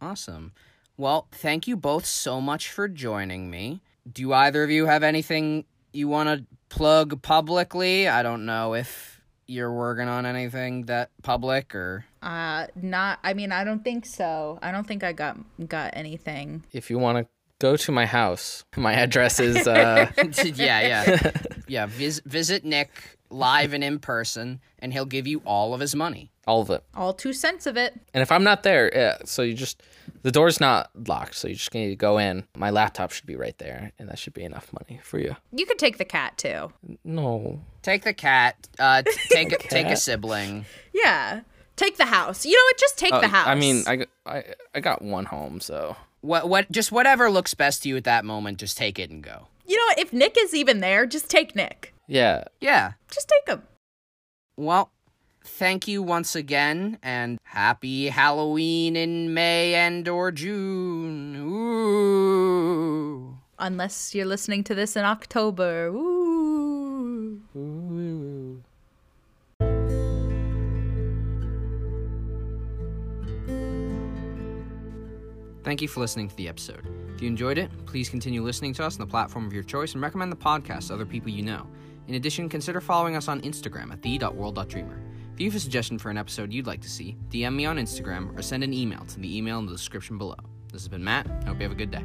Awesome. 0.00 0.52
Well, 0.96 1.26
thank 1.32 1.66
you 1.66 1.76
both 1.76 2.06
so 2.06 2.40
much 2.40 2.70
for 2.70 2.86
joining 2.86 3.50
me. 3.50 3.80
Do 4.10 4.32
either 4.32 4.62
of 4.62 4.70
you 4.70 4.86
have 4.86 5.02
anything 5.02 5.64
you 5.92 6.06
want 6.06 6.28
to 6.28 6.46
plug 6.68 7.22
publicly? 7.22 8.06
I 8.06 8.22
don't 8.22 8.46
know 8.46 8.74
if 8.74 9.20
you're 9.46 9.72
working 9.72 10.06
on 10.06 10.26
anything 10.26 10.86
that 10.86 11.10
public 11.22 11.74
or 11.74 12.04
Uh, 12.22 12.66
not. 12.76 13.18
I 13.22 13.34
mean, 13.34 13.52
I 13.52 13.64
don't 13.64 13.82
think 13.82 14.06
so. 14.06 14.58
I 14.62 14.72
don't 14.72 14.86
think 14.86 15.02
I 15.04 15.12
got 15.12 15.38
got 15.68 15.92
anything. 15.94 16.64
If 16.72 16.90
you 16.90 16.98
want 16.98 17.18
to 17.18 17.26
go 17.58 17.76
to 17.76 17.92
my 17.92 18.06
house, 18.06 18.64
my 18.76 18.92
address 18.94 19.40
is 19.40 19.66
uh, 19.66 20.10
yeah, 20.54 20.80
yeah. 21.06 21.30
Yeah, 21.68 21.86
vis- 21.86 22.20
visit 22.26 22.64
Nick 22.64 22.90
live 23.32 23.72
and 23.72 23.84
in 23.84 24.00
person 24.00 24.60
and 24.80 24.92
he'll 24.92 25.06
give 25.06 25.24
you 25.26 25.40
all 25.44 25.72
of 25.72 25.78
his 25.80 25.94
money. 25.94 26.32
all 26.48 26.62
of 26.62 26.70
it. 26.70 26.82
All 26.94 27.12
two 27.14 27.32
cents 27.32 27.64
of 27.66 27.76
it. 27.76 27.94
And 28.12 28.22
if 28.22 28.32
I'm 28.32 28.42
not 28.42 28.64
there, 28.64 28.90
yeah, 28.92 29.18
so 29.24 29.42
you 29.42 29.54
just 29.54 29.82
the 30.22 30.32
door's 30.32 30.58
not 30.60 30.90
locked, 31.06 31.36
so 31.36 31.46
you 31.46 31.54
just 31.54 31.72
need 31.72 31.90
to 31.90 31.96
go 31.96 32.18
in. 32.18 32.44
My 32.56 32.70
laptop 32.70 33.12
should 33.12 33.26
be 33.26 33.36
right 33.36 33.56
there, 33.58 33.92
and 34.00 34.08
that 34.08 34.18
should 34.18 34.34
be 34.34 34.42
enough 34.42 34.70
money 34.72 35.00
for 35.02 35.18
you. 35.20 35.36
You 35.52 35.64
could 35.64 35.78
take 35.78 35.96
the 35.98 36.04
cat 36.04 36.36
too. 36.38 36.72
No, 37.04 37.60
Take 37.82 38.02
the 38.02 38.12
cat, 38.14 38.68
uh 38.78 39.02
take 39.30 39.52
a, 39.52 39.58
take 39.58 39.86
a 39.86 39.96
sibling. 39.96 40.66
Yeah. 40.92 41.42
Take 41.80 41.96
the 41.96 42.04
house. 42.04 42.44
You 42.44 42.52
know 42.52 42.64
what? 42.68 42.78
Just 42.78 42.98
take 42.98 43.12
Uh, 43.14 43.20
the 43.20 43.28
house. 43.28 43.46
I 43.46 43.54
mean, 43.54 43.84
I, 43.86 43.96
got- 43.96 44.08
I 44.26 44.44
I 44.74 44.80
got 44.80 45.00
one 45.00 45.24
home, 45.24 45.60
so 45.60 45.96
What 46.20 46.46
what 46.48 46.70
just 46.70 46.92
whatever 46.92 47.30
looks 47.30 47.54
best 47.54 47.82
to 47.82 47.88
you 47.88 47.96
at 47.96 48.04
that 48.04 48.24
moment, 48.26 48.58
just 48.58 48.76
take 48.76 48.98
it 48.98 49.08
and 49.10 49.22
go. 49.24 49.46
you 49.66 49.76
know 49.78 49.84
what? 49.90 49.98
If 49.98 50.12
Nick 50.12 50.36
is 50.38 50.52
even 50.54 50.80
there, 50.80 51.06
just 51.06 51.30
take 51.30 51.56
Nick. 51.56 51.94
yeah. 52.06 52.44
Yeah. 52.60 52.92
Just 53.10 53.28
take 53.32 53.46
him. 53.54 53.62
Well, 54.58 54.90
thank 55.42 55.88
you 55.88 56.02
once 56.02 56.36
again, 56.36 56.98
and 57.02 57.38
happy 57.44 58.08
Halloween 58.08 58.94
in 58.94 59.32
May 59.32 59.74
and 59.74 60.06
or 60.06 60.30
June. 60.32 61.34
Ooh. 62.30 63.38
Unless 63.58 64.14
you're 64.14 64.26
listening 64.34 64.64
to 64.64 64.74
this 64.74 64.96
in 64.96 65.04
October. 65.04 65.86
Ooh. 65.86 66.19
Thank 75.70 75.82
you 75.82 75.86
for 75.86 76.00
listening 76.00 76.28
to 76.28 76.34
the 76.34 76.48
episode. 76.48 76.84
If 77.14 77.22
you 77.22 77.28
enjoyed 77.28 77.56
it, 77.56 77.70
please 77.86 78.08
continue 78.08 78.42
listening 78.42 78.74
to 78.74 78.84
us 78.84 78.96
on 78.96 79.06
the 79.06 79.06
platform 79.08 79.46
of 79.46 79.52
your 79.52 79.62
choice 79.62 79.92
and 79.92 80.02
recommend 80.02 80.32
the 80.32 80.36
podcast 80.36 80.88
to 80.88 80.94
other 80.94 81.06
people 81.06 81.30
you 81.30 81.44
know. 81.44 81.64
In 82.08 82.16
addition, 82.16 82.48
consider 82.48 82.80
following 82.80 83.14
us 83.14 83.28
on 83.28 83.40
Instagram 83.42 83.92
at 83.92 84.02
the.world.dreamer. 84.02 85.00
If 85.32 85.40
you 85.40 85.46
have 85.46 85.54
a 85.54 85.60
suggestion 85.60 85.96
for 85.96 86.10
an 86.10 86.18
episode 86.18 86.52
you'd 86.52 86.66
like 86.66 86.80
to 86.80 86.90
see, 86.90 87.16
DM 87.28 87.54
me 87.54 87.66
on 87.66 87.76
Instagram 87.76 88.36
or 88.36 88.42
send 88.42 88.64
an 88.64 88.74
email 88.74 89.04
to 89.04 89.20
the 89.20 89.36
email 89.38 89.60
in 89.60 89.66
the 89.66 89.72
description 89.72 90.18
below. 90.18 90.34
This 90.72 90.82
has 90.82 90.88
been 90.88 91.04
Matt. 91.04 91.28
I 91.44 91.46
hope 91.46 91.58
you 91.58 91.62
have 91.62 91.70
a 91.70 91.76
good 91.76 91.92
day. 91.92 92.02